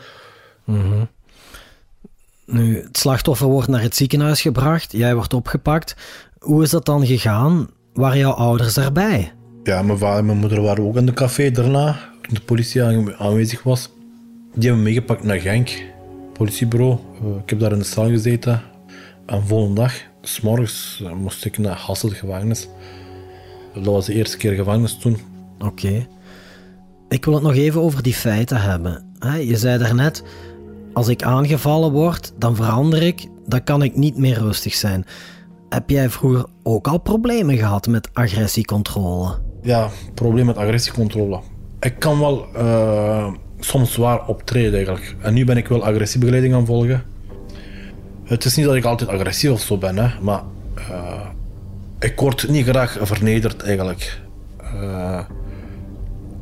Nu, 2.45 2.81
het 2.83 2.97
slachtoffer 2.97 3.47
wordt 3.47 3.67
naar 3.67 3.81
het 3.81 3.95
ziekenhuis 3.95 4.41
gebracht, 4.41 4.91
jij 4.91 5.15
wordt 5.15 5.33
opgepakt. 5.33 5.95
Hoe 6.39 6.63
is 6.63 6.69
dat 6.69 6.85
dan 6.85 7.05
gegaan? 7.05 7.67
Waren 7.93 8.17
jouw 8.17 8.31
ouders 8.31 8.73
daarbij? 8.73 9.31
Ja, 9.63 9.81
mijn 9.81 9.97
vader 9.97 10.19
en 10.19 10.25
mijn 10.25 10.37
moeder 10.37 10.61
waren 10.61 10.83
ook 10.83 10.95
in 10.95 11.05
de 11.05 11.13
café 11.13 11.51
daarna, 11.51 11.99
toen 12.21 12.33
de 12.33 12.41
politie 12.41 12.83
aan- 12.83 13.15
aanwezig 13.15 13.63
was. 13.63 13.89
Die 14.53 14.63
hebben 14.67 14.77
me 14.77 14.89
meegepakt 14.89 15.23
naar 15.23 15.39
Genk, 15.39 15.83
politiebureau. 16.33 16.97
Eh, 17.21 17.27
ik 17.43 17.49
heb 17.49 17.59
daar 17.59 17.71
in 17.71 17.77
de 17.79 17.83
cel 17.85 18.07
gezeten. 18.09 18.61
En 19.25 19.47
volgende 19.47 19.81
dag, 19.81 19.93
s 20.21 20.41
morgens, 20.41 21.01
eh, 21.05 21.13
moest 21.13 21.45
ik 21.45 21.57
naar 21.57 21.75
Hasselt 21.77 22.13
gevangenis. 22.13 22.67
Dat 23.73 23.85
was 23.85 24.05
de 24.05 24.13
eerste 24.13 24.37
keer 24.37 24.53
gevangenis 24.53 24.97
toen. 24.97 25.17
Oké. 25.59 26.07
Ik 27.09 27.25
wil 27.25 27.33
het 27.33 27.43
nog 27.43 27.55
even 27.55 27.81
over 27.81 28.03
die 28.03 28.13
feiten 28.13 28.61
hebben. 28.61 29.13
Je 29.45 29.57
zei 29.57 29.77
daarnet, 29.77 30.23
als 30.95 31.07
ik 31.07 31.23
aangevallen 31.23 31.91
word, 31.91 32.33
dan 32.37 32.55
verander 32.55 33.01
ik, 33.01 33.27
dan 33.45 33.63
kan 33.63 33.83
ik 33.83 33.95
niet 33.95 34.17
meer 34.17 34.37
rustig 34.37 34.73
zijn. 34.73 35.05
Heb 35.69 35.89
jij 35.89 36.09
vroeger 36.09 36.45
ook 36.63 36.87
al 36.87 36.97
problemen 36.97 37.57
gehad 37.57 37.87
met 37.87 38.09
agressiecontrole? 38.13 39.35
Ja, 39.61 39.89
probleem 40.13 40.45
met 40.45 40.57
agressiecontrole. 40.57 41.39
Ik 41.79 41.99
kan 41.99 42.19
wel 42.19 42.47
eh, 42.55 43.33
soms 43.59 43.93
zwaar 43.93 44.27
optreden 44.27 44.73
eigenlijk. 44.73 45.15
En 45.21 45.33
nu 45.33 45.45
ben 45.45 45.57
ik 45.57 45.67
wel 45.67 45.85
agressiebegeleiding 45.85 46.53
aan 46.53 46.65
volgen. 46.65 47.03
Het 48.23 48.45
is 48.45 48.55
niet 48.55 48.65
dat 48.65 48.75
ik 48.75 48.85
altijd 48.85 49.09
agressief 49.09 49.51
of 49.51 49.61
zo 49.61 49.77
ben, 49.77 49.97
hè, 49.97 50.21
maar 50.21 50.43
eh, 50.75 51.27
ik 51.99 52.19
word 52.19 52.49
niet 52.49 52.67
graag 52.67 52.97
vernederd 53.01 53.63
eigenlijk. 53.63 54.21
Eh, 54.57 55.19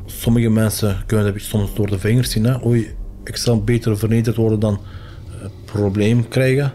sommige 0.06 0.48
mensen 0.48 1.02
kunnen 1.06 1.32
dat 1.32 1.42
soms 1.42 1.74
door 1.74 1.86
de 1.86 1.98
vingers 1.98 2.30
zien. 2.30 2.44
Hè. 2.44 2.66
Oei, 2.66 2.94
ik 3.24 3.36
zal 3.36 3.64
beter 3.64 3.98
vernederd 3.98 4.36
worden 4.36 4.60
dan 4.60 4.80
een 5.42 5.50
probleem 5.64 6.28
krijgen. 6.28 6.72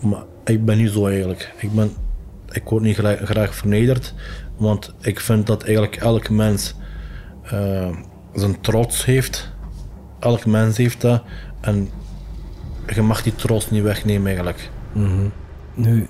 Maar 0.00 0.24
ik 0.44 0.64
ben 0.64 0.78
niet 0.78 0.90
zo 0.90 1.06
eigenlijk. 1.06 1.54
Ik 1.58 1.72
ben 1.72 1.90
ik 2.52 2.62
word 2.64 2.82
niet 2.82 2.96
graag, 2.96 3.18
graag 3.18 3.54
vernederd, 3.54 4.14
want 4.56 4.94
ik 5.00 5.20
vind 5.20 5.46
dat 5.46 5.62
eigenlijk 5.62 5.96
elk 5.96 6.30
mens 6.30 6.74
eh, 7.42 7.96
zijn 8.34 8.60
trots 8.60 9.04
heeft. 9.04 9.52
Elk 10.20 10.46
mens 10.46 10.76
heeft 10.76 11.00
dat. 11.00 11.22
En 11.60 11.88
je 12.94 13.02
mag 13.02 13.22
die 13.22 13.34
trots 13.34 13.70
niet 13.70 13.82
wegnemen 13.82 14.26
eigenlijk. 14.26 14.70
Nu, 15.74 16.06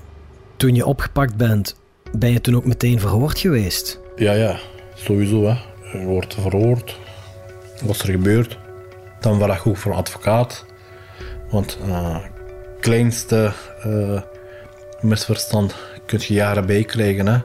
toen 0.57 0.75
je 0.75 0.85
opgepakt 0.85 1.35
bent, 1.35 1.79
ben 2.17 2.31
je 2.31 2.41
toen 2.41 2.55
ook 2.55 2.65
meteen 2.65 2.99
verhoord 2.99 3.39
geweest? 3.39 3.99
Ja, 4.15 4.33
ja, 4.33 4.59
sowieso. 4.93 5.43
Hè. 5.45 5.55
Je 5.99 6.05
wordt 6.05 6.33
verhoord. 6.33 6.99
Wat 7.85 7.95
is 7.95 8.01
er 8.01 8.11
gebeurd? 8.11 8.57
Dan 9.21 9.39
ik 9.55 9.67
ook 9.67 9.77
voor 9.77 9.91
een 9.91 9.97
advocaat. 9.97 10.65
Want 11.49 11.77
eh 11.87 12.17
kleinste 12.79 13.51
eh, 13.83 14.21
misverstand 15.01 15.75
kun 16.05 16.19
je 16.21 16.33
jaren 16.33 16.65
bij 16.65 16.83
krijgen. 16.83 17.27
Hè. 17.27 17.39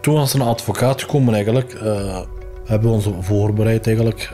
Toen 0.00 0.16
er 0.34 0.34
een 0.34 0.46
advocaat 0.46 1.00
gekomen 1.02 1.34
eigenlijk. 1.34 1.72
eh, 1.72 2.20
hebben 2.64 2.88
we 2.88 2.94
ons 2.94 3.08
voorbereid 3.20 3.86
eigenlijk. 3.86 4.30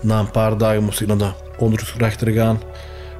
na 0.00 0.18
een 0.18 0.30
paar 0.30 0.58
dagen 0.58 0.82
moest 0.84 1.00
ik 1.00 1.06
naar 1.06 1.16
de 1.16 1.30
onderzoeksrechter 1.58 2.28
gaan. 2.32 2.60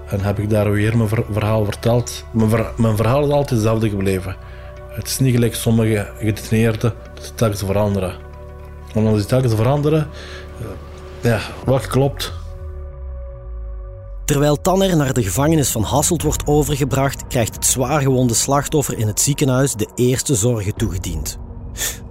En 0.09 0.21
heb 0.21 0.39
ik 0.39 0.51
daar 0.51 0.71
weer 0.71 0.97
mijn 0.97 1.09
ver- 1.09 1.25
verhaal 1.31 1.65
verteld. 1.65 2.25
Mijn, 2.33 2.67
mijn 2.77 2.97
verhaal 2.97 3.25
is 3.25 3.31
altijd 3.31 3.51
hetzelfde 3.51 3.89
gebleven. 3.89 4.37
Het 4.89 5.07
is 5.07 5.19
niet 5.19 5.35
gelijk 5.35 5.55
sommige 5.55 6.09
gedetineerden 6.19 6.93
dat 7.15 7.25
ze 7.25 7.35
telkens 7.35 7.63
veranderen. 7.65 8.15
Omdat 8.95 9.21
ze 9.21 9.27
telkens 9.27 9.55
veranderen, 9.55 10.09
ja, 11.23 11.41
wat 11.65 11.87
klopt. 11.87 12.33
Terwijl 14.25 14.61
Tanner 14.61 14.97
naar 14.97 15.13
de 15.13 15.23
gevangenis 15.23 15.71
van 15.71 15.83
Hasselt 15.83 16.23
wordt 16.23 16.47
overgebracht, 16.47 17.27
krijgt 17.27 17.55
het 17.55 17.67
zwaargewonde 17.67 18.35
slachtoffer 18.35 18.99
in 18.99 19.07
het 19.07 19.21
ziekenhuis 19.21 19.75
de 19.75 19.89
eerste 19.95 20.35
zorgen 20.35 20.75
toegediend. 20.75 21.39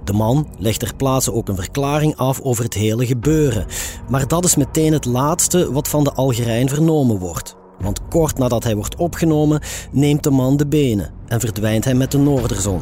De 0.03 0.13
man 0.13 0.47
legt 0.57 0.79
ter 0.79 0.95
plaatse 0.95 1.33
ook 1.33 1.47
een 1.47 1.55
verklaring 1.55 2.15
af 2.15 2.41
over 2.41 2.63
het 2.63 2.73
hele 2.73 3.05
gebeuren. 3.05 3.65
Maar 4.09 4.27
dat 4.27 4.45
is 4.45 4.55
meteen 4.55 4.93
het 4.93 5.05
laatste 5.05 5.71
wat 5.71 5.87
van 5.87 6.03
de 6.03 6.13
Algerijn 6.13 6.69
vernomen 6.69 7.17
wordt. 7.17 7.55
Want 7.79 8.01
kort 8.09 8.37
nadat 8.37 8.63
hij 8.63 8.75
wordt 8.75 8.95
opgenomen, 8.95 9.61
neemt 9.91 10.23
de 10.23 10.31
man 10.31 10.57
de 10.57 10.67
benen 10.67 11.11
en 11.27 11.39
verdwijnt 11.39 11.83
hij 11.83 11.93
met 11.93 12.11
de 12.11 12.17
Noorderzon. 12.17 12.81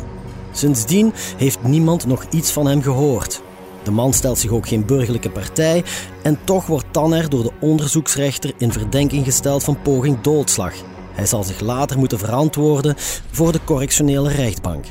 Sindsdien 0.52 1.14
heeft 1.38 1.64
niemand 1.64 2.06
nog 2.06 2.26
iets 2.30 2.52
van 2.52 2.68
hem 2.68 2.82
gehoord. 2.82 3.42
De 3.88 3.94
man 3.94 4.14
stelt 4.14 4.38
zich 4.38 4.52
ook 4.52 4.68
geen 4.68 4.86
burgerlijke 4.86 5.30
partij 5.30 5.84
en 6.24 6.40
toch 6.44 6.66
wordt 6.66 6.86
Tanner 6.92 7.30
door 7.30 7.44
de 7.44 7.52
onderzoeksrechter 7.60 8.54
in 8.58 8.72
verdenking 8.72 9.26
gesteld 9.26 9.64
van 9.64 9.82
poging 9.82 10.22
doodslag. 10.22 10.74
Hij 11.14 11.26
zal 11.26 11.44
zich 11.44 11.60
later 11.60 11.98
moeten 11.98 12.20
verantwoorden 12.20 12.96
voor 13.32 13.52
de 13.52 13.60
correctionele 13.64 14.30
rechtbank. 14.30 14.86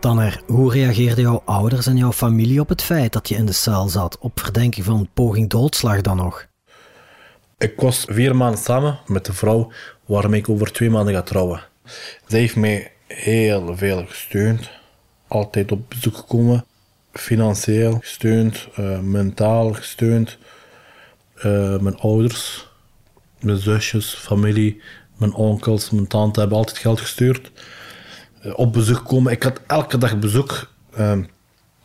Tanner, 0.00 0.42
hoe 0.46 0.72
reageerden 0.72 1.24
jouw 1.24 1.42
ouders 1.44 1.86
en 1.86 1.96
jouw 1.96 2.12
familie 2.12 2.60
op 2.60 2.68
het 2.68 2.82
feit 2.82 3.12
dat 3.12 3.28
je 3.28 3.34
in 3.34 3.46
de 3.46 3.52
cel 3.52 3.88
zat, 3.88 4.18
op 4.18 4.40
verdenking 4.40 4.84
van 4.84 5.08
poging 5.14 5.48
doodslag 5.48 6.00
dan 6.00 6.16
nog? 6.16 6.46
Ik 7.58 7.80
was 7.80 8.04
vier 8.08 8.36
maanden 8.36 8.60
samen 8.60 8.98
met 9.06 9.24
de 9.24 9.32
vrouw 9.32 9.72
waarmee 10.06 10.40
ik 10.40 10.48
over 10.48 10.72
twee 10.72 10.90
maanden 10.90 11.14
ga 11.14 11.22
trouwen. 11.22 11.62
Zij 12.26 12.40
heeft 12.40 12.56
mij 12.56 12.92
heel 13.06 13.76
veel 13.76 14.04
gesteund. 14.06 14.80
Altijd 15.32 15.72
op 15.72 15.88
bezoek 15.88 16.16
gekomen. 16.16 16.64
Financieel 17.12 17.98
gesteund, 17.98 18.68
eh, 18.74 18.98
mentaal 18.98 19.72
gesteund. 19.72 20.38
Eh, 21.34 21.78
mijn 21.78 21.98
ouders, 21.98 22.68
mijn 23.40 23.58
zusjes, 23.58 24.14
familie, 24.14 24.80
mijn 25.16 25.34
onkels, 25.34 25.90
mijn 25.90 26.06
tante 26.06 26.40
hebben 26.40 26.58
altijd 26.58 26.78
geld 26.78 27.00
gestuurd. 27.00 27.50
Eh, 28.40 28.52
op 28.58 28.72
bezoek 28.72 29.04
komen. 29.04 29.32
Ik 29.32 29.42
had 29.42 29.60
elke 29.66 29.98
dag 29.98 30.18
bezoek. 30.18 30.70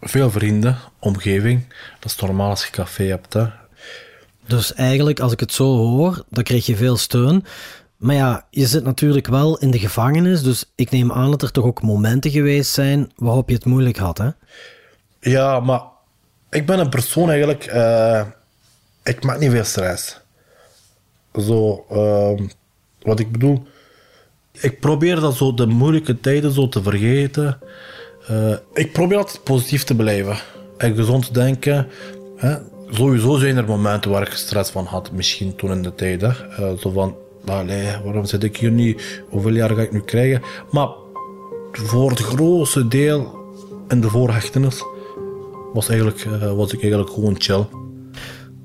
Veel 0.02 0.32
vrienden, 0.32 0.78
omgeving. 1.00 1.74
Dat 2.00 2.12
is 2.12 2.18
normaal 2.18 2.50
als 2.50 2.66
je 2.66 2.72
café 2.72 3.04
hebt. 3.04 3.34
Hè. 3.34 3.46
Dus 4.48 4.74
eigenlijk, 4.74 5.20
als 5.20 5.32
ik 5.32 5.40
het 5.40 5.54
zo 5.54 5.78
hoor, 5.78 6.24
dan 6.30 6.44
kreeg 6.44 6.66
je 6.66 6.76
veel 6.76 6.98
steun. 6.98 7.46
Maar 7.98 8.16
ja, 8.16 8.46
je 8.50 8.68
zit 8.68 8.84
natuurlijk 8.84 9.28
wel 9.28 9.58
in 9.58 9.72
de 9.72 9.80
gevangenis, 9.80 10.44
dus 10.44 10.72
ik 10.76 10.92
neem 10.92 11.12
aan 11.12 11.32
dat 11.32 11.42
er 11.42 11.52
toch 11.52 11.66
ook 11.66 11.82
momenten 11.82 12.32
geweest 12.32 12.72
zijn 12.72 13.12
waarop 13.16 13.50
je 13.50 13.56
het 13.56 13.66
moeilijk 13.66 13.98
had, 13.98 14.18
hè? 14.18 14.30
Ja, 15.20 15.60
maar 15.60 15.82
ik 16.50 16.66
ben 16.66 16.80
een 16.80 16.90
persoon 16.90 17.30
eigenlijk. 17.30 17.66
eh, 17.66 18.22
ik 19.04 19.24
maak 19.24 19.40
niet 19.40 19.52
veel 19.52 19.64
stress. 19.64 20.20
Zo, 21.34 21.86
ehm, 21.90 22.48
wat 23.02 23.20
ik 23.20 23.32
bedoel. 23.32 23.64
Ik 24.52 24.80
probeer 24.80 25.20
dat 25.20 25.36
zo 25.36 25.54
de 25.54 25.66
moeilijke 25.66 26.20
tijden 26.20 26.52
zo 26.52 26.70
te 26.70 26.82
vergeten. 26.82 27.60
Eh, 28.28 28.54
ik 28.74 28.92
probeer 28.92 29.18
altijd 29.18 29.44
positief 29.44 29.84
te 29.84 29.96
blijven 29.96 30.38
en 30.78 30.96
gezond 30.96 31.26
te 31.26 31.34
denken. 31.34 31.88
Hè. 32.38 32.58
Sowieso 32.90 33.38
zijn 33.38 33.58
er 33.58 33.66
momenten 33.66 34.12
waar 34.12 34.22
ik 34.28 34.34
stress 34.34 34.72
van 34.72 34.86
had, 34.86 35.12
misschien 35.12 35.56
toen 35.56 35.72
in 35.72 35.82
de 35.82 35.96
tijd. 35.96 36.22
Hè. 36.22 36.28
Eh, 36.28 36.78
zo 36.80 36.90
van, 36.92 37.16
allee, 37.56 37.98
waarom 38.04 38.26
zit 38.26 38.44
ik 38.44 38.58
hier 38.58 38.72
niet? 38.72 39.24
Hoeveel 39.30 39.54
jaar 39.54 39.70
ga 39.70 39.82
ik 39.82 39.92
nu 39.92 40.02
krijgen? 40.02 40.42
Maar 40.72 40.90
voor 41.72 42.10
het 42.10 42.20
grootste 42.20 42.88
deel 42.88 43.46
in 43.88 44.02
de 44.02 44.10
voorhechtenis 44.10 44.84
was, 45.74 45.90
eigenlijk, 45.90 46.26
eh, 46.26 46.54
was 46.54 46.74
ik 46.74 46.82
eigenlijk 46.82 47.12
gewoon 47.12 47.36
chill. 47.38 47.66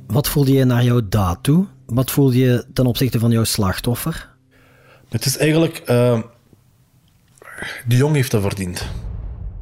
Wat 0.07 0.29
voelde 0.29 0.53
je 0.53 0.65
naar 0.65 0.85
jouw 0.85 1.01
daad 1.09 1.39
toe? 1.43 1.67
Wat 1.87 2.11
voelde 2.11 2.39
je 2.39 2.65
ten 2.73 2.87
opzichte 2.87 3.19
van 3.19 3.31
jouw 3.31 3.45
slachtoffer? 3.45 4.31
Het 5.09 5.25
is 5.25 5.37
eigenlijk... 5.37 5.77
eh, 5.79 6.21
die 7.87 7.99
jongen 7.99 8.15
heeft 8.15 8.31
dat 8.31 8.43
verdiend. 8.43 8.87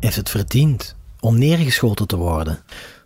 Heeft 0.00 0.16
het 0.16 0.30
verdiend 0.30 0.96
om 1.20 1.38
neergeschoten 1.38 2.06
te 2.06 2.16
worden? 2.16 2.58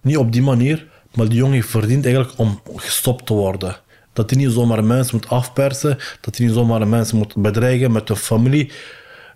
Niet 0.02 0.16
op 0.16 0.32
die 0.32 0.42
manier, 0.42 0.86
maar 1.14 1.28
die 1.28 1.38
jongen 1.38 1.54
heeft 1.54 1.68
verdiend 1.68 2.04
eigenlijk 2.04 2.38
om 2.38 2.60
gestopt 2.76 3.26
te 3.26 3.34
worden. 3.34 3.76
Dat 4.14 4.30
hij 4.30 4.38
niet 4.38 4.52
zomaar 4.52 4.84
mensen 4.84 5.16
moet 5.16 5.28
afpersen, 5.28 5.98
dat 6.20 6.36
hij 6.36 6.46
niet 6.46 6.54
zomaar 6.54 6.88
mensen 6.88 7.16
moet 7.16 7.36
bedreigen 7.36 7.92
met 7.92 8.06
de 8.06 8.16
familie. 8.16 8.72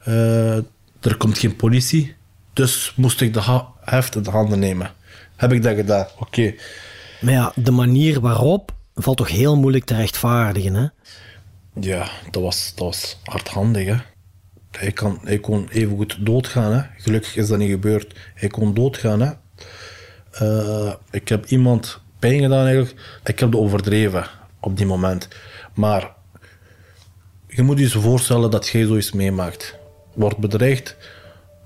Eh, 0.04 0.56
er 1.00 1.16
komt 1.18 1.38
geen 1.38 1.56
politie, 1.56 2.14
dus 2.52 2.92
moest 2.96 3.20
ik 3.20 3.32
de 3.34 3.40
ha- 3.40 3.68
heft 3.80 4.14
in 4.14 4.22
de 4.22 4.30
handen 4.30 4.58
nemen. 4.58 4.90
Heb 5.36 5.52
ik 5.52 5.62
dat 5.62 5.74
gedaan? 5.76 6.06
Oké. 6.18 6.54
Maar 7.20 7.32
ja, 7.32 7.52
de 7.54 7.70
manier 7.70 8.20
waarop 8.20 8.72
valt 8.94 9.16
toch 9.16 9.28
heel 9.28 9.56
moeilijk 9.56 9.84
te 9.84 9.94
rechtvaardigen, 9.94 10.74
hè? 10.74 10.86
Ja, 11.80 12.08
dat 12.30 12.42
was, 12.42 12.72
dat 12.74 12.84
was 12.86 13.18
hardhandig, 13.24 13.86
hè. 13.86 13.96
Hij, 14.70 14.92
kan, 14.92 15.18
hij 15.24 15.38
kon 15.38 15.68
even 15.70 15.96
goed 15.96 16.16
doodgaan, 16.20 16.72
hè. 16.72 16.82
Gelukkig 16.96 17.36
is 17.36 17.48
dat 17.48 17.58
niet 17.58 17.70
gebeurd. 17.70 18.14
Hij 18.34 18.48
kon 18.48 18.74
doodgaan, 18.74 19.20
hè. 19.20 19.30
Eh, 20.30 20.92
ik 21.10 21.28
heb 21.28 21.46
iemand 21.46 22.00
pijn 22.18 22.40
gedaan, 22.40 22.66
eigenlijk. 22.66 23.20
Ik 23.24 23.38
heb 23.38 23.52
het 23.52 23.60
overdreven 23.60 24.26
op 24.60 24.76
die 24.76 24.86
moment. 24.86 25.28
Maar 25.74 26.12
je 27.46 27.62
moet 27.62 27.78
je 27.78 27.88
voorstellen 27.88 28.50
dat 28.50 28.68
jij 28.68 28.86
zoiets 28.86 29.12
meemaakt. 29.12 29.78
Wordt 30.14 30.38
bedreigd 30.38 30.96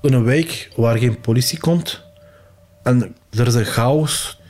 in 0.02 0.12
een 0.12 0.24
wijk 0.24 0.70
waar 0.76 0.98
geen 0.98 1.20
politie 1.20 1.58
komt. 1.58 2.02
En 2.82 3.16
er 3.30 3.46
is 3.46 3.54
een 3.54 3.64
chaos. 3.64 4.40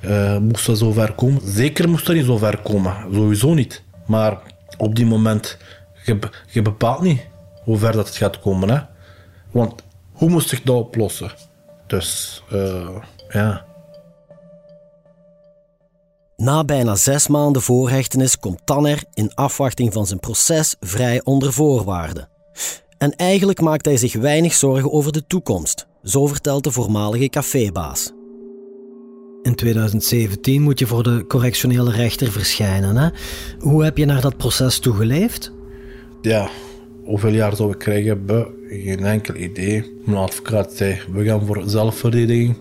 Eh, 0.00 0.38
moest 0.38 0.66
dat 0.66 0.78
zo 0.78 0.92
ver 0.92 1.12
komen? 1.12 1.40
Zeker 1.44 1.88
moest 1.88 2.06
dat 2.06 2.14
niet 2.14 2.24
zo 2.24 2.36
ver 2.36 2.58
komen. 2.58 2.94
Sowieso 3.12 3.54
niet. 3.54 3.82
Maar 4.06 4.38
op 4.76 4.94
die 4.94 5.06
moment, 5.06 5.58
je 6.46 6.62
bepaalt 6.62 7.00
niet 7.00 7.20
hoe 7.62 7.78
ver 7.78 7.92
dat 7.92 8.06
het 8.06 8.16
gaat 8.16 8.40
komen. 8.40 8.70
Hè? 8.70 8.80
Want 9.50 9.82
hoe 10.12 10.30
moest 10.30 10.52
ik 10.52 10.66
dat 10.66 10.76
oplossen? 10.76 11.30
Dus, 11.86 12.42
eh, 12.50 12.88
ja. 13.28 13.64
Na 16.40 16.64
bijna 16.64 16.94
zes 16.96 17.28
maanden 17.28 17.62
voorhechtenis 17.62 18.38
komt 18.38 18.60
Tanner 18.64 19.02
in 19.14 19.34
afwachting 19.34 19.92
van 19.92 20.06
zijn 20.06 20.20
proces 20.20 20.76
vrij 20.80 21.20
onder 21.24 21.52
voorwaarden. 21.52 22.28
En 22.98 23.16
eigenlijk 23.16 23.60
maakt 23.60 23.84
hij 23.84 23.96
zich 23.96 24.14
weinig 24.14 24.54
zorgen 24.54 24.92
over 24.92 25.12
de 25.12 25.26
toekomst, 25.26 25.86
zo 26.02 26.26
vertelt 26.26 26.64
de 26.64 26.70
voormalige 26.70 27.28
cafébaas. 27.28 28.12
In 29.42 29.54
2017 29.54 30.62
moet 30.62 30.78
je 30.78 30.86
voor 30.86 31.02
de 31.02 31.24
correctionele 31.28 31.90
rechter 31.90 32.30
verschijnen, 32.32 32.96
hè? 32.96 33.08
Hoe 33.58 33.84
heb 33.84 33.96
je 33.96 34.04
naar 34.04 34.20
dat 34.20 34.36
proces 34.36 34.78
toegeleefd? 34.78 35.52
ja, 36.22 36.48
hoeveel 37.04 37.32
jaar 37.32 37.56
zou 37.56 37.72
ik 37.72 37.78
krijgen? 37.78 38.46
Geen 38.68 39.04
enkel 39.04 39.34
idee. 39.34 40.00
Mijn 40.04 40.18
advocaat 40.18 40.72
zei, 40.72 41.00
we 41.12 41.24
gaan 41.24 41.46
voor 41.46 41.62
zelfverdediging. 41.66 42.56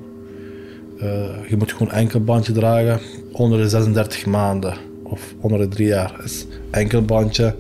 Eh, 0.98 1.50
je 1.50 1.58
moet 1.58 1.72
gewoon 1.72 1.92
enkel 1.92 2.24
bandje 2.24 2.54
dragen 2.54 3.00
onder 3.32 3.60
de 3.60 3.70
36 3.70 4.26
maanden. 4.26 4.78
Of 5.04 5.34
onder 5.40 5.60
de 5.60 5.68
drie 5.68 5.88
jaar 5.88 6.24
is 6.24 6.46
enkel 6.72 7.02
bandje. 7.02 7.56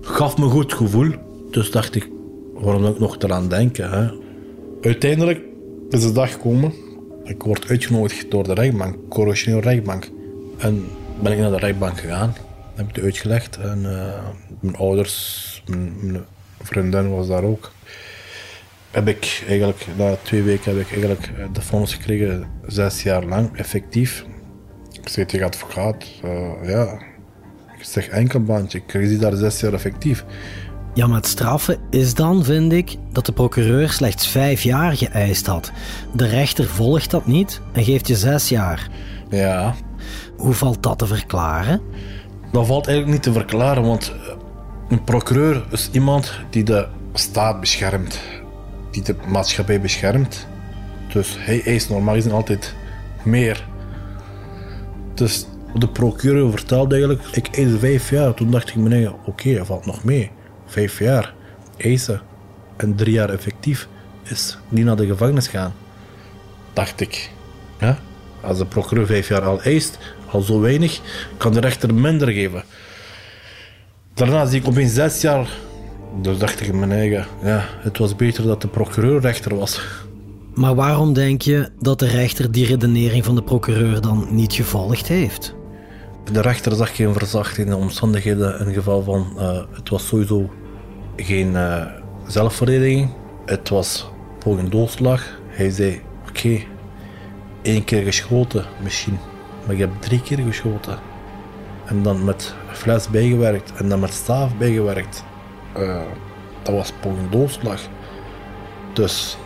Gaf 0.00 0.38
me 0.38 0.48
goed 0.48 0.72
gevoel. 0.72 1.10
Dus 1.50 1.70
dacht 1.70 1.94
ik, 1.94 2.08
waarom 2.54 2.86
ik 2.86 2.98
nog 2.98 3.18
eraan 3.18 3.48
denken? 3.48 3.90
Hè? 3.90 4.10
Uiteindelijk 4.82 5.40
is 5.90 6.02
de 6.02 6.12
dag 6.12 6.32
gekomen. 6.32 6.72
Ik 7.24 7.42
word 7.42 7.68
uitgenodigd 7.68 8.30
door 8.30 8.44
de 8.44 8.54
rechtbank, 8.54 8.96
correctioneel 9.08 9.60
rechtbank. 9.60 10.10
En 10.58 10.84
ben 11.22 11.32
ik 11.32 11.38
naar 11.38 11.50
de 11.50 11.58
rechtbank 11.58 12.00
gegaan. 12.00 12.34
heb 12.74 12.88
ik 12.88 12.94
het 12.94 13.04
uitgelegd. 13.04 13.56
En 13.56 13.78
eh, 13.84 14.28
mijn 14.60 14.76
ouders, 14.76 15.62
mijn, 15.66 16.24
vriendin 16.62 17.10
was 17.10 17.26
daar 17.26 17.42
ook. 17.42 17.72
Heb 18.90 19.08
ik 19.08 19.44
eigenlijk, 19.48 19.86
na 19.96 20.16
twee 20.22 20.42
weken 20.42 20.76
heb 20.76 20.80
ik 20.80 20.90
eigenlijk 20.90 21.32
de 21.52 21.60
fonds 21.60 21.94
gekregen, 21.94 22.46
zes 22.66 23.02
jaar 23.02 23.24
lang, 23.24 23.56
effectief. 23.56 24.24
Ik 25.02 25.08
zei 25.08 25.26
tegen 25.26 25.46
advocaat, 25.46 26.04
uh, 26.24 26.68
ja, 26.68 26.98
ik 27.78 27.84
zeg 27.84 28.08
enkelbandje, 28.08 28.78
ik 28.78 28.86
kreeg 28.86 29.08
die 29.08 29.18
daar 29.18 29.36
zes 29.36 29.60
jaar 29.60 29.72
effectief. 29.72 30.24
Ja, 30.94 31.06
maar 31.06 31.16
het 31.16 31.26
straffen 31.26 31.78
is 31.90 32.14
dan, 32.14 32.44
vind 32.44 32.72
ik, 32.72 32.96
dat 33.12 33.26
de 33.26 33.32
procureur 33.32 33.90
slechts 33.90 34.28
vijf 34.28 34.62
jaar 34.62 34.96
geëist 34.96 35.46
had. 35.46 35.72
De 36.12 36.26
rechter 36.26 36.66
volgt 36.66 37.10
dat 37.10 37.26
niet 37.26 37.60
en 37.72 37.84
geeft 37.84 38.08
je 38.08 38.16
zes 38.16 38.48
jaar. 38.48 38.88
Ja. 39.30 39.74
Hoe 40.36 40.54
valt 40.54 40.82
dat 40.82 40.98
te 40.98 41.06
verklaren? 41.06 41.80
Dat 42.52 42.66
valt 42.66 42.86
eigenlijk 42.86 43.16
niet 43.16 43.34
te 43.34 43.40
verklaren, 43.40 43.82
want 43.82 44.12
eh, 44.12 44.32
een 44.88 45.04
procureur 45.04 45.66
is 45.70 45.88
iemand 45.92 46.32
die 46.50 46.62
de 46.62 46.86
staat 47.12 47.60
beschermt, 47.60 48.20
die 48.90 49.02
de 49.02 49.16
maatschappij 49.28 49.80
beschermt. 49.80 50.46
Dus 51.12 51.36
hij 51.38 51.62
eist 51.64 51.90
normaal 51.90 52.14
gezien 52.14 52.32
altijd 52.32 52.74
meer. 53.22 53.66
Dus 55.16 55.46
de 55.74 55.88
procureur 55.88 56.50
vertelde 56.50 56.94
eigenlijk, 56.94 57.26
ik 57.32 57.46
eis 57.46 57.78
vijf 57.78 58.10
jaar. 58.10 58.34
Toen 58.34 58.50
dacht 58.50 58.68
ik 58.68 58.76
me, 58.76 58.88
nee, 58.88 59.12
oké, 59.12 59.28
okay, 59.28 59.64
valt 59.64 59.86
nog 59.86 60.04
mee. 60.04 60.30
Vijf 60.66 60.98
jaar 60.98 61.34
eisen 61.76 62.20
en 62.76 62.94
drie 62.94 63.12
jaar 63.12 63.30
effectief 63.30 63.88
is 64.22 64.58
niet 64.68 64.84
naar 64.84 64.96
de 64.96 65.06
gevangenis 65.06 65.48
gaan. 65.48 65.74
Dacht 66.72 67.00
ik. 67.00 67.30
Ja? 67.80 67.98
Als 68.40 68.58
de 68.58 68.66
procureur 68.66 69.06
vijf 69.06 69.28
jaar 69.28 69.42
al 69.42 69.62
eist, 69.62 69.98
al 70.30 70.40
zo 70.40 70.60
weinig, 70.60 71.00
kan 71.36 71.52
de 71.52 71.60
rechter 71.60 71.94
minder 71.94 72.28
geven. 72.28 72.64
Daarna 74.14 74.46
zie 74.46 74.60
ik 74.60 74.66
opeens 74.66 74.94
zes 74.94 75.20
jaar. 75.20 75.48
Dus 76.22 76.38
dacht 76.38 76.60
ik 76.60 76.66
in 76.66 76.78
mijn 76.78 76.92
eigen, 76.92 77.26
ja, 77.42 77.64
het 77.78 77.98
was 77.98 78.16
beter 78.16 78.44
dat 78.46 78.62
de 78.62 78.68
procureur 78.68 79.20
rechter 79.20 79.56
was. 79.56 79.80
Maar 80.56 80.74
waarom 80.74 81.12
denk 81.12 81.42
je 81.42 81.68
dat 81.80 81.98
de 81.98 82.06
rechter 82.06 82.52
die 82.52 82.66
redenering 82.66 83.24
van 83.24 83.34
de 83.34 83.42
procureur 83.42 84.00
dan 84.00 84.26
niet 84.30 84.52
gevolgd 84.52 85.08
heeft? 85.08 85.54
De 86.32 86.40
rechter 86.40 86.74
zag 86.74 86.96
geen 86.96 87.12
verzachting 87.12 87.66
in 87.66 87.72
de 87.72 87.78
omstandigheden 87.78 88.66
in 88.66 88.74
geval 88.74 89.02
van 89.02 89.32
uh, 89.36 89.62
het 89.72 89.88
was 89.88 90.06
sowieso 90.06 90.50
geen 91.16 91.50
uh, 91.52 91.86
zelfverdediging. 92.26 93.10
Het 93.46 93.68
was 93.68 94.10
poging 94.38 94.68
doodslag. 94.68 95.40
Hij 95.48 95.70
zei: 95.70 96.02
Oké, 96.28 96.58
één 97.62 97.84
keer 97.84 98.02
geschoten 98.02 98.64
misschien, 98.82 99.18
maar 99.64 99.74
ik 99.74 99.80
heb 99.80 99.90
drie 100.00 100.22
keer 100.22 100.38
geschoten. 100.38 100.98
En 101.86 102.02
dan 102.02 102.24
met 102.24 102.54
fles 102.72 103.08
bijgewerkt 103.08 103.72
en 103.72 103.88
dan 103.88 104.00
met 104.00 104.12
staaf 104.12 104.56
bijgewerkt. 104.56 105.24
Uh, 105.78 106.02
dat 106.62 106.74
was 106.74 106.92
poging 107.00 107.30
doodslag. 107.30 107.80
Dus 108.92 109.38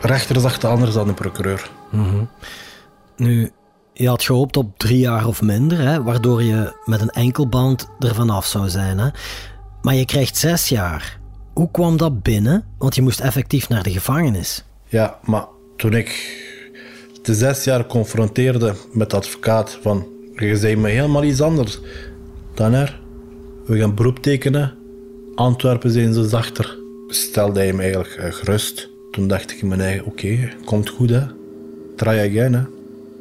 rechter 0.00 0.40
zag 0.40 0.52
het 0.52 0.64
anders 0.64 0.92
dan 0.92 1.06
de 1.06 1.14
procureur. 1.14 1.70
Mm 1.90 2.08
-hmm. 2.08 2.28
Nu, 3.16 3.52
je 3.92 4.08
had 4.08 4.22
gehoopt 4.22 4.56
op 4.56 4.78
drie 4.78 4.98
jaar 4.98 5.26
of 5.26 5.42
minder, 5.42 5.78
hè, 5.78 6.02
waardoor 6.02 6.42
je 6.42 6.72
met 6.84 7.00
een 7.00 7.10
enkelband 7.10 7.88
ervan 7.98 8.30
af 8.30 8.46
zou 8.46 8.68
zijn. 8.68 8.98
Hè. 8.98 9.08
Maar 9.82 9.94
je 9.94 10.04
krijgt 10.04 10.36
zes 10.36 10.68
jaar. 10.68 11.18
Hoe 11.52 11.70
kwam 11.70 11.96
dat 11.96 12.22
binnen? 12.22 12.64
Want 12.78 12.94
je 12.94 13.02
moest 13.02 13.20
effectief 13.20 13.68
naar 13.68 13.82
de 13.82 13.90
gevangenis. 13.90 14.64
Ja, 14.88 15.18
maar 15.24 15.46
toen 15.76 15.94
ik 15.94 16.38
de 17.22 17.34
zes 17.34 17.64
jaar 17.64 17.86
confronteerde 17.86 18.74
met 18.92 19.10
de 19.10 19.16
advocaat 19.16 19.78
van 19.82 20.06
je 20.34 20.56
zei 20.56 20.76
me 20.76 20.88
helemaal 20.88 21.24
iets 21.24 21.40
anders. 21.40 21.78
Dan 22.54 22.72
er, 22.72 23.00
we 23.66 23.78
gaan 23.78 23.94
beroep 23.94 24.18
tekenen. 24.18 24.74
Antwerpen 25.34 25.90
zijn 25.90 26.14
ze 26.14 26.28
zachter. 26.28 26.78
Stelde 27.08 27.60
hij 27.60 27.72
me 27.72 27.82
eigenlijk 27.82 28.16
uh, 28.18 28.32
gerust. 28.32 28.89
Toen 29.10 29.28
dacht 29.28 29.50
ik 29.50 29.60
in 29.62 29.68
mijn 29.68 29.80
eigen, 29.80 30.06
oké, 30.06 30.26
okay, 30.26 30.52
komt 30.64 30.88
goed 30.88 31.10
hè. 31.10 31.22
Try 31.96 32.08
again 32.08 32.52
hè. 32.52 32.62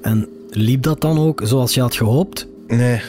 En 0.02 0.28
liep 0.50 0.84
dat 0.84 1.02
dan 1.02 1.20
ook 1.20 1.42
zoals 1.44 1.74
je 1.74 1.82
had 1.82 1.96
gehoopt? 1.96 2.48
Nee. 2.68 3.02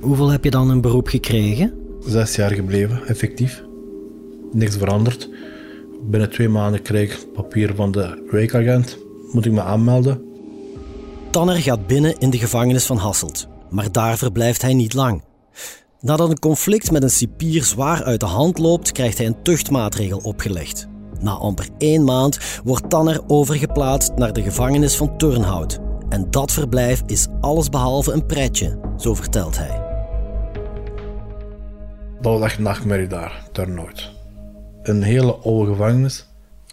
Hoeveel 0.00 0.30
heb 0.30 0.44
je 0.44 0.50
dan 0.50 0.70
een 0.70 0.80
beroep 0.80 1.08
gekregen? 1.08 1.74
Zes 2.06 2.34
jaar 2.34 2.52
gebleven, 2.52 3.06
effectief. 3.06 3.62
Niks 4.52 4.76
veranderd. 4.76 5.28
Binnen 6.10 6.30
twee 6.30 6.48
maanden 6.48 6.82
kreeg 6.82 7.12
ik 7.12 7.32
papier 7.32 7.74
van 7.74 7.92
de 7.92 8.28
wijkagent. 8.30 8.98
Moet 9.32 9.46
ik 9.46 9.52
me 9.52 9.62
aanmelden. 9.62 10.22
Tanner 11.30 11.56
gaat 11.56 11.86
binnen 11.86 12.18
in 12.18 12.30
de 12.30 12.38
gevangenis 12.38 12.86
van 12.86 12.96
Hasselt, 12.96 13.48
maar 13.70 13.92
daar 13.92 14.16
verblijft 14.18 14.62
hij 14.62 14.74
niet 14.74 14.94
lang. 14.94 15.22
Nadat 16.00 16.30
een 16.30 16.38
conflict 16.38 16.90
met 16.90 17.02
een 17.02 17.10
cipier 17.10 17.64
zwaar 17.64 18.04
uit 18.04 18.20
de 18.20 18.26
hand 18.26 18.58
loopt, 18.58 18.92
krijgt 18.92 19.18
hij 19.18 19.26
een 19.26 19.42
tuchtmaatregel 19.42 20.18
opgelegd. 20.18 20.90
Na 21.22 21.30
amper 21.30 21.68
één 21.78 22.04
maand 22.04 22.60
wordt 22.64 22.90
Tanner 22.90 23.20
overgeplaatst 23.26 24.12
naar 24.16 24.32
de 24.32 24.42
gevangenis 24.42 24.96
van 24.96 25.16
Turnhout. 25.16 25.78
En 26.08 26.26
dat 26.30 26.52
verblijf 26.52 27.02
is 27.06 27.26
allesbehalve 27.40 28.12
een 28.12 28.26
pretje, 28.26 28.78
zo 28.96 29.14
vertelt 29.14 29.58
hij. 29.58 29.80
Dat 32.20 32.32
was 32.32 32.42
echt 32.42 32.58
nachtmerrie 32.58 33.06
daar, 33.06 33.42
Turnhout. 33.52 34.12
Een 34.82 35.02
hele 35.02 35.34
oude 35.34 35.70
gevangenis. 35.70 36.26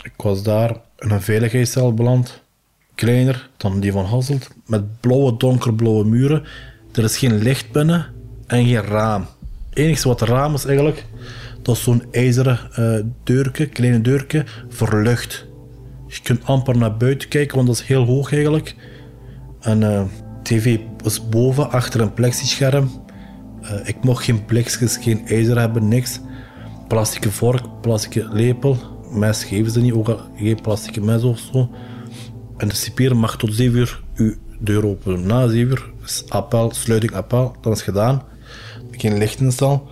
Ik 0.04 0.14
was 0.18 0.44
daar 0.44 0.82
in 0.98 1.10
een 1.10 1.22
veiligheidscel 1.22 1.94
beland. 1.94 2.42
Kleiner 2.96 3.50
dan 3.58 3.80
die 3.80 3.92
van 3.92 4.06
Hasselt, 4.06 4.48
met 4.66 5.00
blauwe, 5.00 5.38
donkerblauwe 5.38 6.06
muren. 6.06 6.44
Er 6.92 7.04
is 7.04 7.18
geen 7.18 7.38
licht 7.38 7.72
binnen 7.72 8.06
en 8.48 8.66
geen 8.66 8.84
raam. 8.84 9.28
Het 9.70 9.80
enige 9.80 10.08
wat 10.08 10.22
raam 10.22 10.54
is 10.54 10.66
eigenlijk, 10.66 11.06
dat 11.70 11.78
is 11.78 11.84
zo'n 11.84 12.04
ijzeren 12.12 12.60
uh, 12.80 13.00
deurke, 13.24 13.66
kleine 13.66 14.02
deurke, 14.02 14.46
voor 14.70 15.02
lucht. 15.02 15.48
Je 16.08 16.20
kunt 16.24 16.46
amper 16.46 16.78
naar 16.78 16.98
buiten 16.98 17.30
kijken, 17.30 17.56
want 17.56 17.68
dat 17.68 17.76
is 17.76 17.84
heel 17.84 18.06
hoog 18.06 18.34
eigenlijk. 18.34 18.76
En 19.60 19.82
uh, 19.82 20.02
tv 20.44 20.80
was 21.04 21.30
boven, 21.30 21.72
achter 21.72 22.02
een 22.02 22.14
plexischerm. 22.14 22.90
Uh, 23.62 23.88
ik 23.88 24.04
mocht 24.04 24.24
geen 24.24 24.46
plexjes, 24.46 24.98
geen 24.98 25.28
ijzer 25.28 25.60
hebben, 25.60 25.88
niks. 25.88 26.20
Plastic 26.88 27.32
vork, 27.32 27.82
plastic 27.82 28.26
lepel. 28.32 28.78
Mes 29.12 29.44
geven 29.44 29.72
ze 29.72 29.82
niet, 29.82 29.94
ook 29.94 30.10
al 30.10 30.20
geen 30.36 30.62
plastic 30.62 31.02
mes 31.02 31.24
of 31.24 31.40
zo. 31.40 31.70
En 32.58 32.68
de 32.96 33.14
mag 33.16 33.38
tot 33.38 33.54
7 33.54 33.80
uur 33.80 34.02
uw 34.16 34.36
deur 34.60 34.86
openen. 34.86 35.26
Na 35.26 35.48
7 35.48 35.70
uur 35.70 35.92
appel, 36.30 36.72
sluiting 36.74 37.14
appel, 37.14 37.56
dan 37.62 37.72
is 37.72 37.82
gedaan. 37.82 38.24
Geen 38.92 39.18
licht 39.18 39.40
in 39.40 39.46
de 39.46 39.52
stal, 39.52 39.88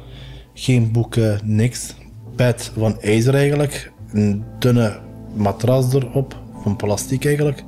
geen 0.59 0.91
boeken, 0.91 1.39
niks. 1.43 1.95
Bed 2.35 2.71
van 2.77 3.01
ijzer 3.01 3.35
eigenlijk, 3.35 3.91
een 4.11 4.43
dunne 4.59 4.99
matras 5.35 5.93
erop, 5.93 6.35
van 6.63 6.75
plastic 6.75 7.25
eigenlijk. 7.25 7.63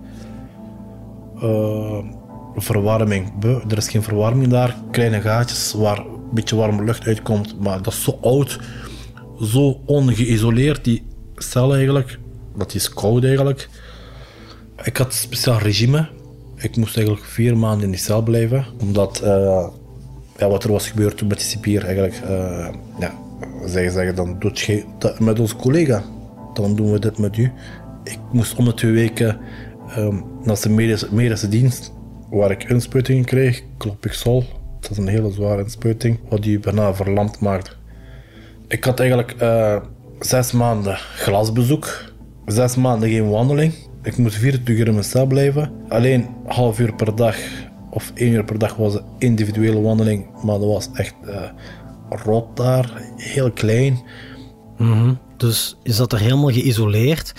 Uh, 1.44 1.98
verwarming, 2.56 3.44
er 3.70 3.78
is 3.78 3.90
geen 3.90 4.04
verwarming 4.04 4.48
daar. 4.48 4.76
Kleine 4.92 5.22
gaatjes 5.22 5.74
waar 5.74 5.98
een 5.98 6.34
beetje 6.34 6.56
warme 6.56 6.84
lucht 6.84 7.06
uitkomt, 7.06 7.60
maar 7.60 7.82
dat 7.82 7.94
is 7.94 8.04
zo 8.04 8.18
oud, 8.22 8.60
zo 9.42 9.82
ongeïsoleerd, 9.86 10.84
die 10.84 11.04
cel 11.36 11.76
eigenlijk. 11.76 12.20
Dat 12.56 12.74
is 12.74 12.90
koud 12.90 13.24
eigenlijk. 13.24 13.70
Ik 14.84 14.98
had 14.98 15.08
een 15.08 15.14
speciaal 15.14 15.60
regime. 15.60 16.10
Ik 16.56 16.76
moest 16.76 16.98
eigenlijk 16.98 17.26
vier 17.26 17.58
maanden 17.58 17.84
in 17.86 17.92
die 17.92 18.00
cel 18.00 18.22
blijven, 18.22 18.66
omdat 18.80 19.22
uh, 19.24 19.68
ja, 20.40 20.50
wat 20.50 20.64
er 20.64 20.72
was 20.72 20.90
gebeurd 20.90 21.28
met 21.28 21.38
die 21.38 21.48
cipier 21.48 21.86
eigenlijk, 21.86 22.22
uh, 22.24 22.68
ja, 23.00 23.14
zij 23.66 23.90
zeggen 23.90 24.16
dan 24.16 24.36
doet 24.40 24.60
je 24.60 24.84
dat 24.98 25.20
met 25.20 25.40
onze 25.40 25.56
collega, 25.56 26.04
dan 26.54 26.76
doen 26.76 26.92
we 26.92 27.00
dit 27.00 27.18
met 27.18 27.38
u. 27.38 27.52
Ik 28.04 28.20
moest 28.32 28.56
om 28.56 28.66
de 28.66 28.74
twee 28.74 28.92
weken 28.92 29.38
um, 29.98 30.24
naar 30.44 30.62
de 30.62 31.06
medische, 31.12 31.50
dienst, 31.50 31.94
waar 32.30 32.52
ik 32.52 32.64
inspuitingen 32.64 33.26
kreeg, 33.26 33.64
klopixol. 33.78 34.44
Dat 34.80 34.92
is 34.92 34.98
een 34.98 35.08
hele 35.08 35.32
zware 35.32 35.64
inspuiting, 35.64 36.20
wat 36.30 36.44
die 36.44 36.60
bijna 36.60 36.94
verlamd 36.94 37.40
maakt. 37.40 37.78
Ik 38.68 38.84
had 38.84 39.00
eigenlijk 39.00 39.36
uh, 39.42 39.76
zes 40.20 40.52
maanden 40.52 40.98
glasbezoek, 40.98 42.14
zes 42.46 42.76
maanden 42.76 43.10
geen 43.10 43.30
wandeling. 43.30 43.74
Ik 44.04 44.18
moest 44.18 44.36
24 44.36 44.78
uur 44.78 44.88
in 44.88 44.94
mijn 44.94 45.06
cel 45.06 45.26
blijven. 45.26 45.72
Alleen 45.88 46.28
half 46.46 46.80
uur 46.80 46.94
per 46.96 47.16
dag 47.16 47.38
of 47.90 48.12
één 48.14 48.34
uur 48.34 48.44
per 48.44 48.60
dag 48.60 48.76
was 48.76 48.94
een 48.94 49.04
individuele 49.18 49.82
wandeling, 49.82 50.44
maar 50.44 50.60
dat 50.60 50.68
was 50.68 50.90
echt 50.94 51.14
uh, 51.26 51.42
rot 52.10 52.58
daar, 52.58 53.02
heel 53.16 53.52
klein. 53.52 54.00
Mm 54.78 54.92
-hmm. 54.92 55.18
Dus 55.38 55.78
je 55.84 55.94
zat 55.94 56.14
er 56.14 56.20
helemaal 56.20 56.52
geïsoleerd. 56.52 57.34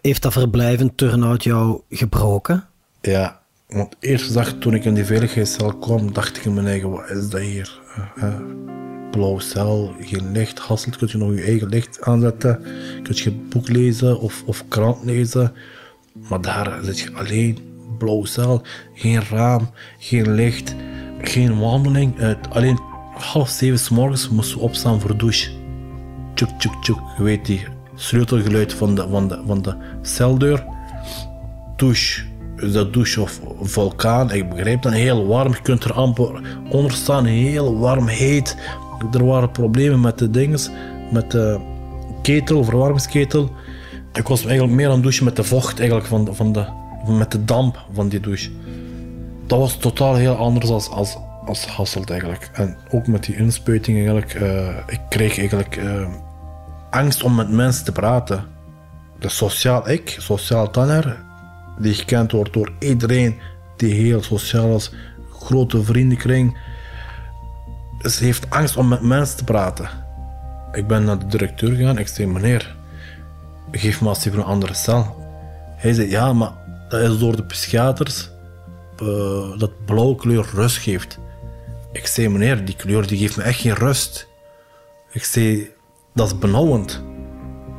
Heeft 0.00 0.22
dat 0.22 0.32
verblijf 0.32 0.80
in 0.80 0.94
Turnhout 0.94 1.44
jou 1.44 1.80
gebroken? 1.88 2.64
Ja, 3.00 3.40
want 3.68 3.96
eerste 4.00 4.32
dag 4.32 4.52
toen 4.52 4.74
ik 4.74 4.84
in 4.84 4.94
die 4.94 5.04
veiligheidscel 5.04 5.74
kwam, 5.74 6.12
dacht 6.12 6.36
ik 6.36 6.44
in 6.44 6.54
mijn 6.54 6.66
eigen, 6.66 6.90
wat 6.90 7.10
is 7.10 7.28
dat 7.28 7.40
hier? 7.40 7.80
Uh, 8.16 8.34
blauwe 9.10 9.40
cel, 9.40 9.94
geen 10.00 10.32
licht. 10.32 10.58
Hasselt 10.58 10.96
kun 10.96 11.08
je 11.10 11.18
nog 11.18 11.34
je 11.34 11.42
eigen 11.42 11.68
licht 11.68 12.00
aanzetten. 12.00 12.62
Kun 13.02 13.14
je 13.14 13.32
boek 13.32 13.68
lezen 13.68 14.20
of, 14.20 14.42
of 14.46 14.64
krant 14.68 15.04
lezen. 15.04 15.52
Maar 16.28 16.40
daar 16.40 16.78
zit 16.82 16.98
je 16.98 17.12
alleen, 17.12 17.58
blauwe 18.00 18.26
cel, 18.26 18.62
geen 18.94 19.22
raam, 19.30 19.70
geen 19.98 20.30
licht, 20.34 20.74
geen 21.20 21.58
wandeling. 21.58 22.36
alleen 22.50 22.78
half 23.14 23.48
zeven 23.48 23.78
s 23.78 23.88
morgens 23.88 24.28
moesten 24.28 24.58
we 24.58 24.64
opstaan 24.64 25.00
voor 25.00 25.16
douche. 25.16 25.50
Tjuk, 26.34 26.48
tjuk, 26.58 26.72
tjuk. 26.82 26.98
Je 27.16 27.22
weet 27.22 27.46
die 27.46 27.66
sleutelgeluid 27.94 28.72
van 28.74 28.94
de, 28.94 29.06
van 29.10 29.28
de, 29.28 29.42
van 29.46 29.62
de 29.62 29.74
celdeur. 30.02 30.64
Douche. 31.76 32.22
Is 32.56 32.72
dat 32.72 32.92
douche 32.92 33.20
of 33.20 33.40
vulkaan? 33.62 34.32
Ik 34.32 34.48
begrijp 34.48 34.82
dat 34.82 34.92
heel 34.92 35.26
warm. 35.26 35.52
Je 35.52 35.62
kunt 35.62 35.84
er 35.84 35.92
amper 35.92 36.40
onder 36.70 36.92
staan. 36.92 37.24
Heel 37.24 37.78
warm, 37.78 38.06
heet. 38.06 38.56
Er 39.12 39.24
waren 39.24 39.50
problemen 39.50 40.00
met 40.00 40.18
de 40.18 40.30
dingen. 40.30 40.60
Met 41.12 41.30
de 41.30 41.60
ketel, 42.22 42.64
verwarmingsketel. 42.64 43.50
Ik 44.12 44.28
was 44.28 44.44
eigenlijk 44.44 44.76
meer 44.76 44.86
aan 44.86 44.92
het 44.92 45.02
douchen 45.02 45.24
met 45.24 45.36
de 45.36 45.44
vocht 45.44 45.78
eigenlijk 45.78 46.08
van 46.08 46.24
de, 46.24 46.34
van 46.34 46.52
de, 46.52 46.64
met 47.18 47.30
de 47.30 47.44
damp 47.44 47.86
van 47.92 48.08
die 48.08 48.20
douche. 48.20 48.50
Dat 49.46 49.58
was 49.58 49.76
totaal 49.76 50.14
heel 50.14 50.36
anders 50.36 50.70
als, 50.70 50.88
als, 50.88 51.16
als 51.46 51.66
Hasselt 51.66 52.10
eigenlijk. 52.10 52.50
En 52.52 52.76
ook 52.90 53.06
met 53.06 53.24
die 53.24 53.36
inspuiting 53.36 53.96
eigenlijk. 53.96 54.34
eh, 54.34 54.76
ik 54.86 55.00
kreeg 55.08 55.38
eigenlijk 55.38 55.76
eh, 55.76 56.08
angst 56.90 57.22
om 57.22 57.34
met 57.34 57.50
mensen 57.50 57.84
te 57.84 57.92
praten. 57.92 58.44
De 59.18 59.28
sociaal 59.28 59.88
ik, 59.88 60.16
sociaal 60.18 60.70
tanner, 60.70 61.22
die 61.78 61.94
gekend 61.94 62.32
wordt 62.32 62.52
door 62.52 62.72
iedereen 62.78 63.38
die 63.76 63.94
heel 63.94 64.22
sociaal 64.22 64.76
is, 64.76 64.92
grote 65.32 65.82
vriendenkring. 65.82 66.58
Ze 68.02 68.24
heeft 68.24 68.50
angst 68.50 68.76
om 68.76 68.88
met 68.88 69.02
mensen 69.02 69.36
te 69.36 69.44
praten. 69.44 69.88
Ik 70.72 70.86
ben 70.86 71.04
naar 71.04 71.18
de 71.18 71.26
directeur 71.26 71.74
gegaan. 71.74 71.98
Ik 71.98 72.08
zei, 72.08 72.28
meneer, 72.28 72.76
geef 73.70 74.00
me 74.00 74.08
alsjeblieft 74.08 74.44
een 74.44 74.52
andere 74.52 74.74
cel. 74.74 75.16
Hij 75.76 75.92
zei, 75.92 76.10
ja, 76.10 76.32
maar 76.32 76.52
dat 76.90 77.00
is 77.00 77.18
door 77.18 77.36
de 77.36 77.44
psychiaters 77.44 78.30
eh, 78.96 79.58
dat 79.58 79.84
blauwe 79.84 80.16
kleur 80.16 80.46
rust 80.54 80.76
geeft. 80.76 81.18
Ik 81.92 82.06
zei, 82.06 82.28
meneer, 82.28 82.64
die 82.64 82.76
kleur 82.76 83.06
die 83.06 83.18
geeft 83.18 83.36
me 83.36 83.42
echt 83.42 83.60
geen 83.60 83.74
rust. 83.74 84.28
Ik 85.12 85.24
zei, 85.24 85.70
dat 86.14 86.26
is 86.26 86.38
benauwend. 86.38 87.02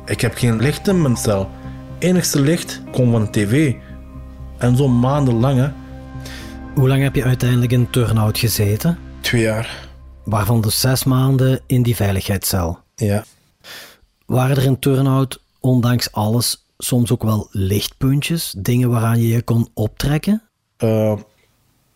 Ik 0.04 0.20
heb 0.20 0.36
geen 0.36 0.60
licht 0.60 0.88
in 0.88 1.02
mijn 1.02 1.16
cel. 1.16 1.50
enigste 1.98 2.40
licht 2.40 2.82
komt 2.90 3.10
van 3.10 3.24
de 3.24 3.30
tv. 3.30 3.74
En 4.58 4.76
zo 4.76 4.88
maandenlang, 4.88 5.58
hè. 5.58 5.70
Hoe 6.74 6.88
lang 6.88 7.02
heb 7.02 7.14
je 7.14 7.24
uiteindelijk 7.24 7.72
in 7.72 7.90
turnout 7.90 8.38
gezeten? 8.38 8.98
Twee 9.20 9.42
jaar. 9.42 9.88
Waarvan 10.24 10.60
dus 10.60 10.80
zes 10.80 11.04
maanden 11.04 11.60
in 11.66 11.82
die 11.82 11.96
veiligheidscel. 11.96 12.78
Ja. 12.96 13.24
Waren 14.26 14.56
er 14.56 14.64
in 14.64 14.78
turnout, 14.78 15.40
ondanks 15.60 16.12
alles, 16.12 16.61
soms 16.84 17.10
ook 17.10 17.22
wel 17.22 17.48
lichtpuntjes? 17.50 18.54
Dingen 18.58 18.90
waaraan 18.90 19.20
je 19.20 19.28
je 19.28 19.42
kon 19.42 19.68
optrekken? 19.74 20.42
Eh, 20.76 21.18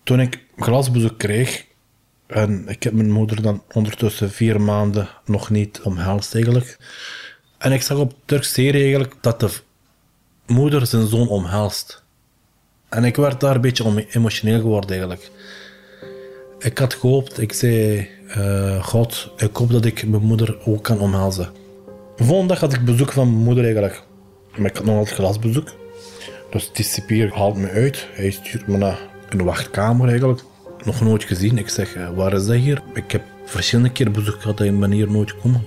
toen 0.02 0.20
ik 0.20 0.44
glasbezoek 0.56 1.18
kreeg, 1.18 1.66
en 2.26 2.68
ik 2.68 2.82
heb 2.82 2.92
mijn 2.92 3.10
moeder 3.10 3.42
dan 3.42 3.62
ondertussen 3.72 4.30
vier 4.30 4.60
maanden 4.60 5.08
nog 5.24 5.50
niet 5.50 5.80
omhelst 5.82 6.34
eigenlijk. 6.34 6.78
En 7.58 7.72
ik 7.72 7.82
zag 7.82 7.98
op 7.98 8.14
Turks 8.24 8.52
serie 8.52 8.82
eigenlijk 8.82 9.14
dat 9.20 9.40
de 9.40 9.50
moeder 10.46 10.86
zijn 10.86 11.06
zoon 11.06 11.28
omhelst. 11.28 12.04
En 12.88 13.04
ik 13.04 13.16
werd 13.16 13.40
daar 13.40 13.54
een 13.54 13.60
beetje 13.60 14.06
emotioneel 14.10 14.60
geworden 14.60 14.90
eigenlijk. 14.90 15.30
Ik 16.58 16.78
had 16.78 16.94
gehoopt, 16.94 17.40
ik 17.40 17.52
zei, 17.52 18.08
eh, 18.28 18.84
God, 18.84 19.30
ik 19.36 19.56
hoop 19.56 19.70
dat 19.70 19.84
ik 19.84 20.06
mijn 20.06 20.22
moeder 20.22 20.66
ook 20.66 20.82
kan 20.82 20.98
omhelzen. 20.98 21.52
De 22.16 22.24
volgende 22.24 22.52
dag 22.52 22.60
had 22.60 22.72
ik 22.72 22.84
bezoek 22.84 23.12
van 23.12 23.30
mijn 23.30 23.44
moeder 23.44 23.64
eigenlijk. 23.64 24.02
Maar 24.56 24.70
ik 24.70 24.76
had 24.76 24.86
nog 24.86 24.96
altijd 24.96 25.16
glasbezoek. 25.16 25.68
Dus 26.50 26.70
die 26.72 26.84
cipier 26.84 27.34
haalt 27.34 27.56
me 27.56 27.70
uit. 27.70 28.06
Hij 28.12 28.30
stuurt 28.30 28.66
me 28.66 28.76
naar 28.76 28.98
een 29.28 29.44
wachtkamer 29.44 30.08
eigenlijk. 30.08 30.42
Nog 30.84 31.00
nooit 31.00 31.24
gezien. 31.24 31.58
Ik 31.58 31.68
zeg, 31.68 31.94
eh, 31.94 32.08
waar 32.14 32.32
is 32.32 32.46
dat 32.46 32.56
hier? 32.56 32.82
Ik 32.94 33.10
heb 33.10 33.22
verschillende 33.44 33.92
keer 33.92 34.10
bezoek 34.10 34.40
gehad 34.40 34.60
ik 34.60 34.80
ben 34.80 34.90
hier 34.90 35.10
nooit 35.10 35.30
gekomen. 35.30 35.62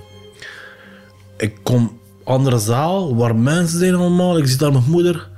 Ik 1.38 1.54
kom 1.64 2.00
andere 2.24 2.60
zaal 2.60 3.16
waar 3.16 3.36
mensen 3.36 3.80
zijn 3.80 3.96
allemaal. 3.96 4.38
Ik 4.38 4.48
zie 4.48 4.58
daar 4.58 4.72
mijn 4.72 4.84
moeder. 4.90 5.30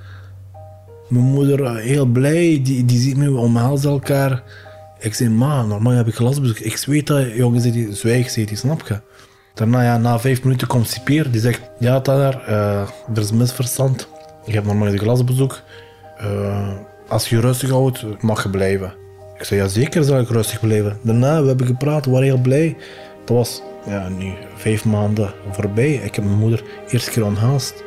Mijn 1.07 1.25
moeder 1.25 1.63
eh, 1.63 1.75
heel 1.75 2.05
blij. 2.05 2.61
Die, 2.63 2.85
die 2.85 2.99
ziet 2.99 3.17
me, 3.17 3.31
we 3.31 3.37
omhelzen 3.37 3.91
elkaar. 3.91 4.43
Ik 4.99 5.13
zeg, 5.13 5.29
ma, 5.29 5.63
normaal 5.63 5.93
heb 5.93 6.07
ik 6.07 6.15
glasbezoek. 6.15 6.59
Ik 6.59 6.77
weet 6.85 7.07
dat, 7.07 7.35
jongen, 7.35 7.61
zegt 7.61 7.73
die, 7.73 7.95
zwijg, 7.95 8.33
die, 8.33 8.55
snap 8.55 8.87
je? 8.87 8.99
Daarna, 9.53 9.83
ja, 9.83 9.97
na 9.97 10.19
vijf 10.19 10.43
minuten 10.43 10.67
komt 10.67 10.87
cipier. 10.87 11.31
Die 11.31 11.41
zegt, 11.41 11.61
ja, 11.79 11.99
daar, 11.99 12.47
eh 12.47 12.81
er 13.13 13.21
is 13.21 13.29
een 13.29 13.37
misverstand. 13.37 14.07
Ik 14.45 14.53
heb 14.53 14.65
normaal 14.65 14.87
een 14.87 14.99
glasbezoek. 14.99 15.61
Eh, 16.17 16.69
als 17.07 17.29
je 17.29 17.39
rustig 17.39 17.69
houdt, 17.69 18.05
mag 18.21 18.43
je 18.43 18.49
blijven. 18.49 18.93
Ik 19.37 19.43
zei, 19.43 19.61
ja 19.61 19.67
zeker 19.67 20.03
zal 20.03 20.19
ik 20.19 20.29
rustig 20.29 20.59
blijven. 20.59 20.97
Daarna, 21.01 21.41
we 21.41 21.47
hebben 21.47 21.65
gepraat, 21.65 22.05
we 22.05 22.11
waren 22.11 22.25
heel 22.25 22.37
blij. 22.37 22.77
Dat 23.25 23.37
was 23.37 23.61
ja, 23.85 24.09
nu 24.09 24.33
vijf 24.55 24.85
maanden 24.85 25.33
voorbij. 25.51 25.93
Ik 25.93 26.15
heb 26.15 26.25
mijn 26.25 26.37
moeder 26.37 26.63
eerste 26.87 27.11
keer 27.11 27.25
omhelst. 27.25 27.83